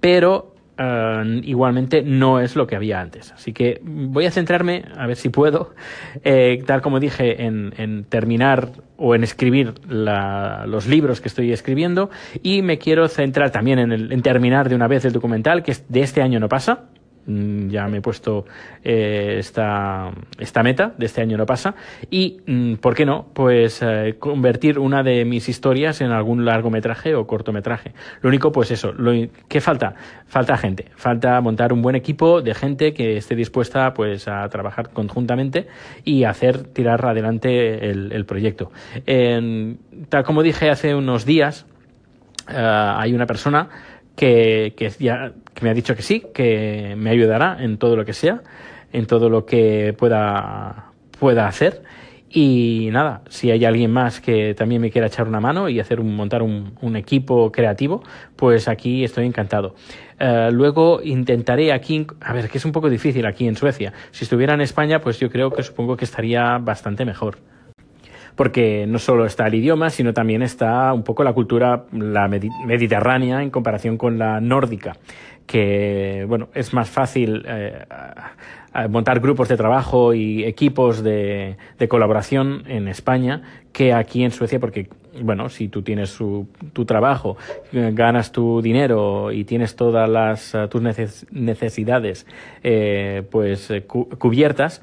pero 0.00 0.53
uh, 0.78 1.24
igualmente 1.42 2.02
no 2.02 2.40
es 2.40 2.56
lo 2.56 2.66
que 2.66 2.76
había 2.76 3.00
antes. 3.00 3.32
Así 3.32 3.52
que 3.52 3.80
voy 3.82 4.26
a 4.26 4.30
centrarme, 4.30 4.84
a 4.96 5.06
ver 5.06 5.16
si 5.16 5.28
puedo, 5.28 5.74
eh, 6.22 6.62
tal 6.66 6.82
como 6.82 7.00
dije, 7.00 7.44
en, 7.44 7.72
en 7.76 8.04
terminar 8.04 8.70
o 8.96 9.14
en 9.14 9.24
escribir 9.24 9.74
la, 9.88 10.66
los 10.66 10.86
libros 10.86 11.20
que 11.20 11.28
estoy 11.28 11.52
escribiendo 11.52 12.10
y 12.42 12.62
me 12.62 12.78
quiero 12.78 13.08
centrar 13.08 13.50
también 13.50 13.78
en, 13.78 13.92
el, 13.92 14.12
en 14.12 14.22
terminar 14.22 14.68
de 14.68 14.74
una 14.74 14.88
vez 14.88 15.04
el 15.04 15.12
documental, 15.12 15.62
que 15.62 15.76
de 15.88 16.00
este 16.00 16.22
año 16.22 16.38
no 16.40 16.48
pasa, 16.48 16.84
ya 17.26 17.86
me 17.88 17.98
he 17.98 18.00
puesto 18.00 18.44
eh, 18.82 19.36
esta, 19.38 20.10
esta 20.38 20.62
meta, 20.62 20.94
de 20.96 21.06
este 21.06 21.22
año 21.22 21.36
no 21.36 21.46
pasa, 21.46 21.74
y, 22.10 22.40
mm, 22.46 22.74
¿por 22.74 22.94
qué 22.94 23.06
no? 23.06 23.26
Pues 23.32 23.80
eh, 23.82 24.16
convertir 24.18 24.78
una 24.78 25.02
de 25.02 25.24
mis 25.24 25.48
historias 25.48 26.00
en 26.00 26.10
algún 26.10 26.44
largometraje 26.44 27.14
o 27.14 27.26
cortometraje. 27.26 27.92
Lo 28.20 28.28
único, 28.28 28.52
pues 28.52 28.70
eso, 28.70 28.92
lo, 28.92 29.12
¿qué 29.48 29.60
falta? 29.60 29.94
Falta 30.26 30.56
gente, 30.56 30.86
falta 30.96 31.40
montar 31.40 31.72
un 31.72 31.82
buen 31.82 31.96
equipo 31.96 32.42
de 32.42 32.54
gente 32.54 32.92
que 32.92 33.16
esté 33.16 33.34
dispuesta 33.34 33.94
pues 33.94 34.28
a 34.28 34.48
trabajar 34.48 34.90
conjuntamente 34.90 35.66
y 36.04 36.24
hacer 36.24 36.64
tirar 36.64 37.04
adelante 37.06 37.90
el, 37.90 38.24
proyecto. 38.24 38.70
tal 40.08 40.24
como 40.24 40.42
dije 40.42 40.70
hace 40.70 40.94
unos 40.94 41.24
días, 41.24 41.66
eh, 42.48 42.56
hay 42.56 43.14
una 43.14 43.26
persona 43.26 43.68
que, 44.16 44.74
que, 44.76 44.90
ya, 44.90 45.32
que 45.52 45.64
me 45.64 45.70
ha 45.70 45.74
dicho 45.74 45.94
que 45.94 46.02
sí, 46.02 46.24
que 46.32 46.94
me 46.96 47.10
ayudará 47.10 47.56
en 47.60 47.78
todo 47.78 47.96
lo 47.96 48.04
que 48.04 48.12
sea, 48.12 48.42
en 48.92 49.06
todo 49.06 49.28
lo 49.28 49.44
que 49.44 49.94
pueda, 49.96 50.92
pueda 51.18 51.46
hacer. 51.46 51.82
Y 52.36 52.88
nada, 52.90 53.22
si 53.28 53.52
hay 53.52 53.64
alguien 53.64 53.92
más 53.92 54.20
que 54.20 54.54
también 54.54 54.80
me 54.80 54.90
quiera 54.90 55.06
echar 55.06 55.28
una 55.28 55.38
mano 55.38 55.68
y 55.68 55.78
hacer 55.78 56.00
un, 56.00 56.16
montar 56.16 56.42
un, 56.42 56.74
un 56.80 56.96
equipo 56.96 57.52
creativo, 57.52 58.02
pues 58.34 58.66
aquí 58.66 59.04
estoy 59.04 59.26
encantado. 59.26 59.76
Uh, 60.20 60.50
luego 60.50 61.00
intentaré 61.00 61.72
aquí, 61.72 62.06
a 62.20 62.32
ver, 62.32 62.48
que 62.48 62.58
es 62.58 62.64
un 62.64 62.72
poco 62.72 62.90
difícil 62.90 63.24
aquí 63.26 63.46
en 63.46 63.54
Suecia. 63.54 63.92
Si 64.10 64.24
estuviera 64.24 64.54
en 64.54 64.62
España, 64.62 65.00
pues 65.00 65.20
yo 65.20 65.30
creo 65.30 65.50
que 65.52 65.62
supongo 65.62 65.96
que 65.96 66.04
estaría 66.04 66.58
bastante 66.58 67.04
mejor 67.04 67.38
porque 68.36 68.86
no 68.88 68.98
solo 68.98 69.26
está 69.26 69.46
el 69.46 69.54
idioma, 69.54 69.90
sino 69.90 70.12
también 70.12 70.42
está 70.42 70.92
un 70.92 71.04
poco 71.04 71.24
la 71.24 71.32
cultura 71.32 71.84
la 71.92 72.28
mediterránea 72.28 73.42
en 73.42 73.50
comparación 73.50 73.96
con 73.96 74.18
la 74.18 74.40
nórdica, 74.40 74.96
que 75.46 76.24
bueno, 76.28 76.48
es 76.54 76.72
más 76.72 76.90
fácil 76.90 77.44
eh, 77.46 77.84
montar 78.88 79.20
grupos 79.20 79.48
de 79.48 79.56
trabajo 79.56 80.14
y 80.14 80.44
equipos 80.44 81.02
de, 81.02 81.56
colaboración 81.88 82.64
en 82.66 82.88
España 82.88 83.42
que 83.72 83.92
aquí 83.92 84.24
en 84.24 84.30
Suecia, 84.30 84.58
porque 84.58 84.88
bueno, 85.20 85.48
si 85.48 85.68
tú 85.68 85.82
tienes 85.82 86.16
tu 86.16 86.84
trabajo, 86.84 87.36
ganas 87.72 88.32
tu 88.32 88.60
dinero 88.62 89.30
y 89.30 89.44
tienes 89.44 89.76
todas 89.76 90.08
las 90.08 90.56
tus 90.70 90.82
necesidades 91.30 92.26
eh, 92.64 93.22
pues 93.30 93.72
cubiertas, 93.86 94.82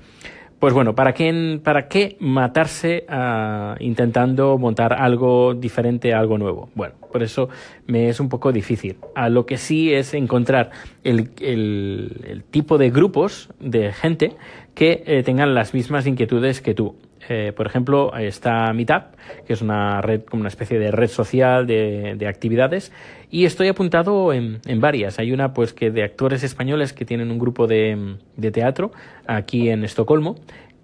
pues 0.62 0.76
bueno, 0.76 0.94
¿para 0.94 1.14
qué, 1.14 1.60
para 1.64 1.88
qué 1.88 2.18
matarse 2.20 3.08
uh, 3.10 3.84
intentando 3.84 4.60
montar 4.60 4.94
algo 4.94 5.56
diferente, 5.56 6.14
algo 6.14 6.38
nuevo? 6.38 6.70
Bueno, 6.76 6.94
por 7.12 7.24
eso 7.24 7.50
me 7.88 8.10
es 8.10 8.20
un 8.20 8.30
poco 8.30 8.52
difícil. 8.52 8.98
A 9.16 9.30
lo 9.30 9.48
que 9.48 9.58
sí 9.58 9.92
es 9.92 10.14
encontrar 10.14 10.70
el, 11.04 11.32
el, 11.40 12.22
el 12.28 12.44
tipo 12.44 12.78
de 12.78 12.92
grupos 12.92 13.50
de 13.60 13.92
gente 13.92 14.36
que 14.76 15.04
eh, 15.08 15.24
tengan 15.24 15.56
las 15.56 15.74
mismas 15.74 16.06
inquietudes 16.06 16.62
que 16.62 16.76
tú. 16.76 16.96
Eh, 17.30 17.54
por 17.56 17.68
ejemplo, 17.68 18.16
está 18.18 18.74
Meetup, 18.74 19.16
que 19.46 19.54
es 19.54 19.62
una 19.62 20.02
red, 20.02 20.22
como 20.24 20.42
una 20.42 20.50
especie 20.50 20.80
de 20.80 20.92
red 20.92 21.08
social 21.08 21.68
de, 21.68 22.16
de 22.18 22.28
actividades, 22.28 22.92
y 23.30 23.46
estoy 23.46 23.68
apuntado 23.68 24.34
en, 24.34 24.60
en, 24.66 24.82
varias. 24.82 25.20
Hay 25.20 25.32
una, 25.32 25.54
pues, 25.54 25.74
que 25.74 25.92
de 25.92 26.04
actores 26.04 26.44
españoles 26.44 26.94
que 26.94 27.06
tienen 27.06 27.32
un 27.32 27.40
grupo 27.40 27.68
de, 27.68 28.18
de 28.36 28.52
teatro 28.52 28.92
aquí 29.28 29.70
en 29.70 29.84
Estocolmo, 29.84 30.36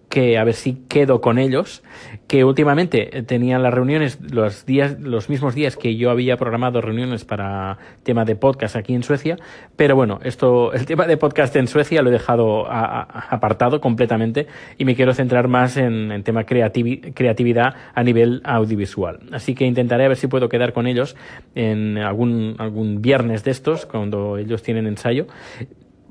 que 0.09 0.37
a 0.37 0.43
ver 0.43 0.53
si 0.53 0.73
quedo 0.87 1.19
con 1.21 1.37
ellos, 1.37 1.83
que 2.27 2.43
últimamente 2.43 3.23
tenían 3.25 3.63
las 3.63 3.73
reuniones 3.73 4.19
los 4.31 4.65
días, 4.65 4.99
los 4.99 5.29
mismos 5.29 5.53
días 5.53 5.75
que 5.75 5.95
yo 5.95 6.09
había 6.09 6.37
programado 6.37 6.81
reuniones 6.81 7.25
para 7.25 7.77
tema 8.03 8.25
de 8.25 8.35
podcast 8.35 8.75
aquí 8.75 8.93
en 8.93 9.03
Suecia, 9.03 9.37
pero 9.75 9.95
bueno, 9.95 10.19
esto, 10.23 10.73
el 10.73 10.85
tema 10.85 11.07
de 11.07 11.17
podcast 11.17 11.55
en 11.55 11.67
Suecia 11.67 12.01
lo 12.01 12.09
he 12.09 12.13
dejado 12.13 12.69
a, 12.69 13.01
apartado 13.29 13.81
completamente 13.81 14.47
y 14.77 14.85
me 14.85 14.95
quiero 14.95 15.13
centrar 15.13 15.47
más 15.47 15.77
en, 15.77 16.11
en 16.11 16.23
tema 16.23 16.45
creativi, 16.45 16.99
creatividad 17.13 17.75
a 17.93 18.03
nivel 18.03 18.41
audiovisual. 18.45 19.19
Así 19.31 19.55
que 19.55 19.65
intentaré 19.65 20.05
a 20.05 20.07
ver 20.09 20.17
si 20.17 20.27
puedo 20.27 20.49
quedar 20.49 20.73
con 20.73 20.87
ellos 20.87 21.15
en 21.55 21.97
algún, 21.97 22.55
algún 22.59 23.01
viernes 23.01 23.43
de 23.43 23.51
estos, 23.51 23.85
cuando 23.85 24.37
ellos 24.37 24.63
tienen 24.63 24.87
ensayo 24.87 25.27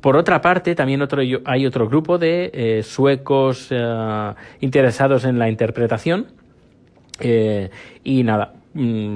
por 0.07 0.17
otra 0.17 0.41
parte, 0.41 0.77
también 0.77 1.03
otro, 1.03 1.21
hay 1.45 1.67
otro 1.67 1.89
grupo 1.89 2.17
de 2.17 2.53
eh, 2.55 2.85
suecos 2.85 3.67
eh, 3.71 4.35
interesados 4.61 5.25
en 5.25 5.37
la 5.37 5.49
interpretación. 5.49 6.29
Eh, 7.19 7.71
y 8.05 8.23
nada, 8.23 8.53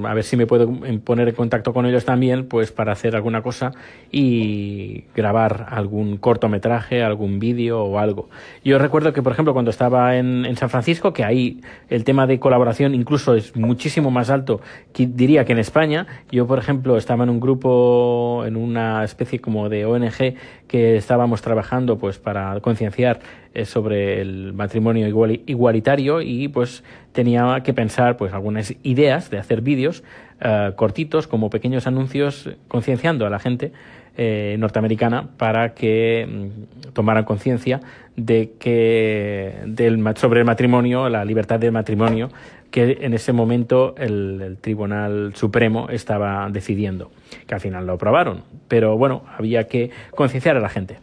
a 0.05 0.13
ver 0.13 0.23
si 0.23 0.37
me 0.37 0.47
puedo 0.47 0.71
poner 1.03 1.29
en 1.29 1.35
contacto 1.35 1.73
con 1.73 1.85
ellos 1.85 2.05
también, 2.05 2.47
pues 2.47 2.71
para 2.71 2.91
hacer 2.91 3.15
alguna 3.15 3.41
cosa 3.41 3.71
y 4.11 5.05
grabar 5.15 5.67
algún 5.69 6.17
cortometraje, 6.17 7.03
algún 7.03 7.39
vídeo 7.39 7.83
o 7.83 7.99
algo. 7.99 8.29
Yo 8.63 8.79
recuerdo 8.79 9.13
que, 9.13 9.21
por 9.21 9.33
ejemplo, 9.33 9.53
cuando 9.53 9.71
estaba 9.71 10.17
en, 10.17 10.45
en, 10.45 10.57
San 10.57 10.69
Francisco, 10.69 11.13
que 11.13 11.23
ahí 11.23 11.61
el 11.89 12.03
tema 12.03 12.27
de 12.27 12.39
colaboración 12.39 12.95
incluso 12.95 13.35
es 13.35 13.55
muchísimo 13.55 14.11
más 14.11 14.29
alto, 14.29 14.61
que 14.93 15.07
diría 15.07 15.45
que 15.45 15.51
en 15.53 15.59
España. 15.59 16.07
Yo, 16.31 16.47
por 16.47 16.59
ejemplo, 16.59 16.97
estaba 16.97 17.23
en 17.23 17.29
un 17.29 17.39
grupo, 17.39 18.43
en 18.45 18.55
una 18.55 19.03
especie 19.03 19.39
como 19.39 19.69
de 19.69 19.85
ONG 19.85 20.35
que 20.67 20.95
estábamos 20.95 21.41
trabajando 21.41 21.97
pues 21.97 22.17
para 22.17 22.59
concienciar 22.61 23.19
sobre 23.65 24.21
el 24.21 24.53
matrimonio 24.53 25.07
igualitario 25.45 26.21
y 26.21 26.47
pues 26.47 26.83
tenía 27.11 27.61
que 27.63 27.73
pensar 27.73 28.17
pues 28.17 28.33
algunas 28.33 28.73
ideas 28.83 29.29
de 29.29 29.39
hacer 29.39 29.61
vídeos 29.61 30.03
uh, 30.43 30.73
cortitos 30.75 31.27
como 31.27 31.49
pequeños 31.49 31.87
anuncios 31.87 32.49
concienciando 32.67 33.25
a 33.25 33.29
la 33.29 33.39
gente 33.39 33.73
eh, 34.17 34.57
norteamericana 34.59 35.29
para 35.37 35.73
que 35.73 36.27
mm, 36.27 36.91
tomaran 36.91 37.23
conciencia 37.23 37.79
de 38.17 38.51
que 38.59 39.55
del, 39.65 40.03
sobre 40.15 40.41
el 40.41 40.45
matrimonio, 40.45 41.07
la 41.07 41.23
libertad 41.23 41.59
del 41.59 41.71
matrimonio 41.71 42.29
que 42.71 42.99
en 43.01 43.13
ese 43.13 43.33
momento 43.33 43.95
el, 43.97 44.41
el, 44.41 44.57
Tribunal 44.57 45.33
Supremo 45.35 45.87
estaba 45.89 46.49
decidiendo, 46.49 47.11
que 47.47 47.53
al 47.53 47.61
final 47.61 47.85
lo 47.85 47.93
aprobaron. 47.93 48.43
Pero 48.67 48.97
bueno, 48.97 49.23
había 49.37 49.67
que 49.67 49.91
concienciar 50.11 50.55
a 50.55 50.61
la 50.61 50.69
gente. 50.69 50.97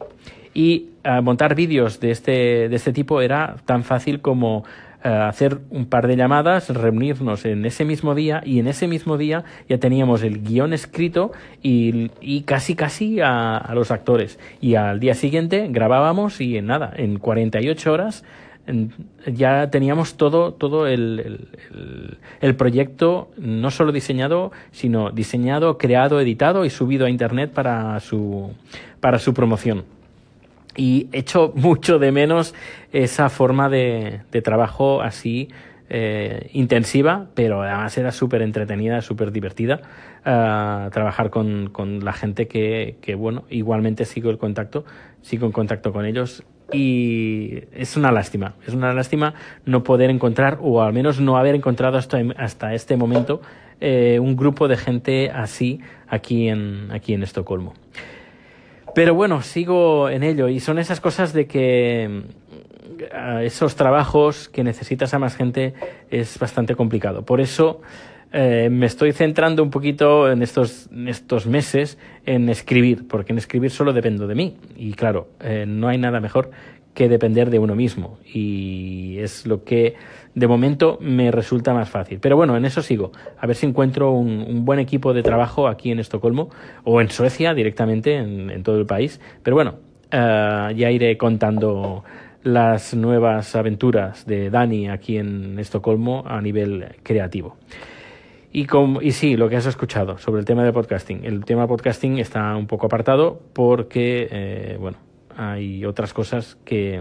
Y 0.58 0.88
uh, 1.04 1.22
montar 1.22 1.54
vídeos 1.54 2.00
de 2.00 2.10
este, 2.10 2.68
de 2.68 2.74
este 2.74 2.92
tipo 2.92 3.20
era 3.20 3.58
tan 3.64 3.84
fácil 3.84 4.20
como 4.20 4.64
uh, 5.04 5.08
hacer 5.28 5.60
un 5.70 5.86
par 5.86 6.08
de 6.08 6.16
llamadas, 6.16 6.68
reunirnos 6.70 7.44
en 7.44 7.64
ese 7.64 7.84
mismo 7.84 8.16
día 8.16 8.42
y 8.44 8.58
en 8.58 8.66
ese 8.66 8.88
mismo 8.88 9.16
día 9.18 9.44
ya 9.68 9.78
teníamos 9.78 10.24
el 10.24 10.42
guion 10.42 10.72
escrito 10.72 11.30
y, 11.62 12.10
y 12.20 12.40
casi 12.40 12.74
casi 12.74 13.20
a, 13.20 13.70
los 13.72 13.92
actores. 13.92 14.40
Y 14.60 14.74
al 14.74 14.98
día 14.98 15.14
siguiente 15.14 15.68
grabábamos 15.70 16.40
y 16.40 16.56
en 16.56 16.66
nada, 16.66 16.92
en 16.96 17.20
48 17.20 17.92
horas 17.92 18.24
ya 19.26 19.70
teníamos 19.70 20.16
todo, 20.16 20.54
todo 20.54 20.88
el, 20.88 21.48
el, 22.40 22.56
proyecto 22.56 23.30
no 23.38 23.70
solo 23.70 23.92
diseñado, 23.92 24.50
sino 24.72 25.12
diseñado, 25.12 25.78
creado, 25.78 26.20
editado 26.20 26.64
y 26.64 26.70
subido 26.70 27.06
a 27.06 27.10
internet 27.10 27.52
para 27.52 28.00
su, 28.00 28.50
para 29.00 29.20
su 29.20 29.32
promoción. 29.34 29.84
Y 30.78 31.08
echo 31.12 31.52
mucho 31.56 31.98
de 31.98 32.10
menos 32.10 32.54
esa 32.92 33.28
forma 33.28 33.68
de, 33.68 34.22
trabajo 34.42 35.02
así 35.02 35.50
eh, 35.90 36.48
intensiva, 36.54 37.26
pero 37.34 37.60
además 37.60 37.98
era 37.98 38.12
súper 38.12 38.40
entretenida, 38.40 39.02
súper 39.02 39.32
divertida 39.32 39.80
uh, 40.20 40.90
trabajar 40.90 41.28
con, 41.28 41.68
con, 41.70 42.04
la 42.04 42.14
gente 42.14 42.46
que, 42.46 42.96
que, 43.02 43.14
bueno, 43.14 43.44
igualmente 43.50 44.04
sigo 44.06 44.30
el 44.30 44.38
contacto, 44.38 44.84
sigo 45.20 45.46
en 45.46 45.52
contacto 45.52 45.92
con 45.92 46.06
ellos 46.06 46.44
y 46.72 47.62
es 47.72 47.96
una 47.96 48.12
lástima, 48.12 48.54
es 48.66 48.74
una 48.74 48.92
lástima 48.92 49.34
no 49.64 49.82
poder 49.82 50.10
encontrar 50.10 50.58
o 50.60 50.82
al 50.82 50.92
menos 50.92 51.20
no 51.20 51.38
haber 51.38 51.54
encontrado 51.54 51.96
hasta, 51.96 52.18
hasta 52.36 52.74
este 52.74 52.96
momento 52.96 53.40
eh, 53.80 54.18
un 54.20 54.36
grupo 54.36 54.68
de 54.68 54.76
gente 54.76 55.30
así 55.30 55.80
aquí 56.08 56.48
en, 56.48 56.90
aquí 56.92 57.14
en 57.14 57.22
Estocolmo. 57.22 57.74
Pero 58.98 59.14
bueno, 59.14 59.42
sigo 59.42 60.10
en 60.10 60.24
ello 60.24 60.48
y 60.48 60.58
son 60.58 60.80
esas 60.80 61.00
cosas 61.00 61.32
de 61.32 61.46
que 61.46 62.24
mm, 62.24 63.42
esos 63.44 63.76
trabajos 63.76 64.48
que 64.48 64.64
necesitas 64.64 65.14
a 65.14 65.20
más 65.20 65.36
gente 65.36 65.72
es 66.10 66.36
bastante 66.40 66.74
complicado. 66.74 67.24
Por 67.24 67.40
eso 67.40 67.80
eh, 68.32 68.68
me 68.72 68.86
estoy 68.86 69.12
centrando 69.12 69.62
un 69.62 69.70
poquito 69.70 70.28
en 70.28 70.42
estos, 70.42 70.88
estos 71.06 71.46
meses 71.46 71.96
en 72.26 72.48
escribir, 72.48 73.06
porque 73.06 73.30
en 73.30 73.38
escribir 73.38 73.70
solo 73.70 73.92
dependo 73.92 74.26
de 74.26 74.34
mí. 74.34 74.56
Y 74.74 74.94
claro, 74.94 75.28
eh, 75.38 75.64
no 75.64 75.86
hay 75.86 75.98
nada 75.98 76.18
mejor 76.18 76.50
que 76.98 77.08
depender 77.08 77.48
de 77.48 77.60
uno 77.60 77.76
mismo. 77.76 78.18
Y 78.24 79.18
es 79.18 79.46
lo 79.46 79.62
que 79.62 79.94
de 80.34 80.48
momento 80.48 80.98
me 81.00 81.30
resulta 81.30 81.72
más 81.72 81.88
fácil. 81.88 82.18
Pero 82.18 82.34
bueno, 82.36 82.56
en 82.56 82.64
eso 82.64 82.82
sigo. 82.82 83.12
A 83.38 83.46
ver 83.46 83.54
si 83.54 83.66
encuentro 83.66 84.10
un, 84.10 84.64
buen 84.64 84.80
equipo 84.80 85.14
de 85.14 85.22
trabajo 85.22 85.68
aquí 85.68 85.92
en 85.92 86.00
Estocolmo 86.00 86.50
o 86.82 87.00
en 87.00 87.08
Suecia 87.08 87.54
directamente, 87.54 88.16
en, 88.16 88.50
en 88.50 88.64
todo 88.64 88.80
el 88.80 88.86
país. 88.86 89.20
Pero 89.44 89.54
bueno, 89.54 89.76
uh, 90.12 90.72
ya 90.72 90.90
iré 90.90 91.16
contando 91.16 92.02
las 92.42 92.94
nuevas 92.94 93.54
aventuras 93.54 94.26
de 94.26 94.50
Dani 94.50 94.88
aquí 94.88 95.18
en 95.18 95.56
Estocolmo 95.60 96.24
a 96.26 96.40
nivel 96.40 96.96
creativo. 97.04 97.58
Y, 98.52 98.66
y 99.02 99.12
sí, 99.12 99.36
lo 99.36 99.48
que 99.48 99.54
has 99.54 99.66
escuchado 99.66 100.18
sobre 100.18 100.40
el 100.40 100.44
tema 100.44 100.64
de 100.64 100.72
podcasting. 100.72 101.24
El 101.24 101.44
tema 101.44 101.62
de 101.62 101.68
podcasting 101.68 102.18
está 102.18 102.56
un 102.56 102.66
poco 102.66 102.86
apartado 102.86 103.40
porque, 103.52 104.26
eh, 104.32 104.76
bueno, 104.80 104.98
hay 105.38 105.84
otras 105.84 106.12
cosas 106.12 106.58
que, 106.64 107.00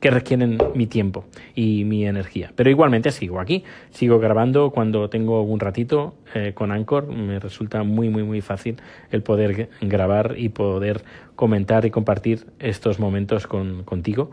que 0.00 0.10
requieren 0.10 0.56
mi 0.74 0.86
tiempo 0.86 1.24
y 1.56 1.84
mi 1.84 2.06
energía. 2.06 2.52
Pero 2.54 2.70
igualmente 2.70 3.10
sigo 3.10 3.40
aquí, 3.40 3.64
sigo 3.90 4.20
grabando 4.20 4.70
cuando 4.70 5.10
tengo 5.10 5.42
un 5.42 5.58
ratito 5.58 6.14
eh, 6.34 6.52
con 6.54 6.70
Anchor. 6.70 7.08
Me 7.08 7.40
resulta 7.40 7.82
muy, 7.82 8.08
muy, 8.08 8.22
muy 8.22 8.40
fácil 8.40 8.76
el 9.10 9.22
poder 9.22 9.68
grabar 9.80 10.36
y 10.38 10.48
poder 10.50 11.02
comentar 11.34 11.84
y 11.84 11.90
compartir 11.90 12.46
estos 12.60 13.00
momentos 13.00 13.48
con, 13.48 13.82
contigo 13.82 14.30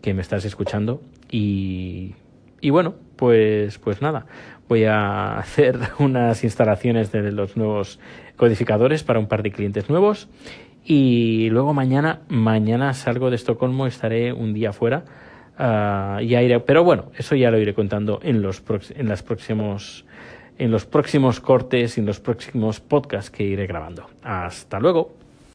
que 0.00 0.14
me 0.14 0.22
estás 0.22 0.44
escuchando. 0.44 1.02
Y, 1.28 2.14
y 2.60 2.70
bueno, 2.70 2.94
pues, 3.16 3.78
pues 3.78 4.00
nada, 4.00 4.26
voy 4.68 4.84
a 4.84 5.38
hacer 5.38 5.76
unas 5.98 6.44
instalaciones 6.44 7.10
de 7.10 7.32
los 7.32 7.56
nuevos 7.56 7.98
codificadores 8.36 9.02
para 9.02 9.18
un 9.18 9.26
par 9.26 9.42
de 9.42 9.50
clientes 9.50 9.90
nuevos 9.90 10.28
y 10.86 11.50
luego 11.50 11.74
mañana 11.74 12.20
mañana 12.28 12.94
salgo 12.94 13.30
de 13.30 13.36
Estocolmo 13.36 13.86
estaré 13.86 14.32
un 14.32 14.54
día 14.54 14.72
fuera 14.72 15.04
iré, 16.20 16.60
pero 16.60 16.84
bueno 16.84 17.10
eso 17.16 17.34
ya 17.34 17.50
lo 17.50 17.58
iré 17.58 17.74
contando 17.74 18.20
en 18.22 18.40
los 18.40 18.62
en 18.94 19.08
las 19.08 19.22
próximos 19.22 20.04
en 20.58 20.70
los 20.70 20.86
próximos 20.86 21.40
cortes 21.40 21.96
y 21.96 22.00
en 22.00 22.06
los 22.06 22.20
próximos 22.20 22.80
podcasts 22.80 23.30
que 23.30 23.44
iré 23.44 23.66
grabando. 23.66 24.06
Hasta 24.22 24.80
luego 24.80 25.12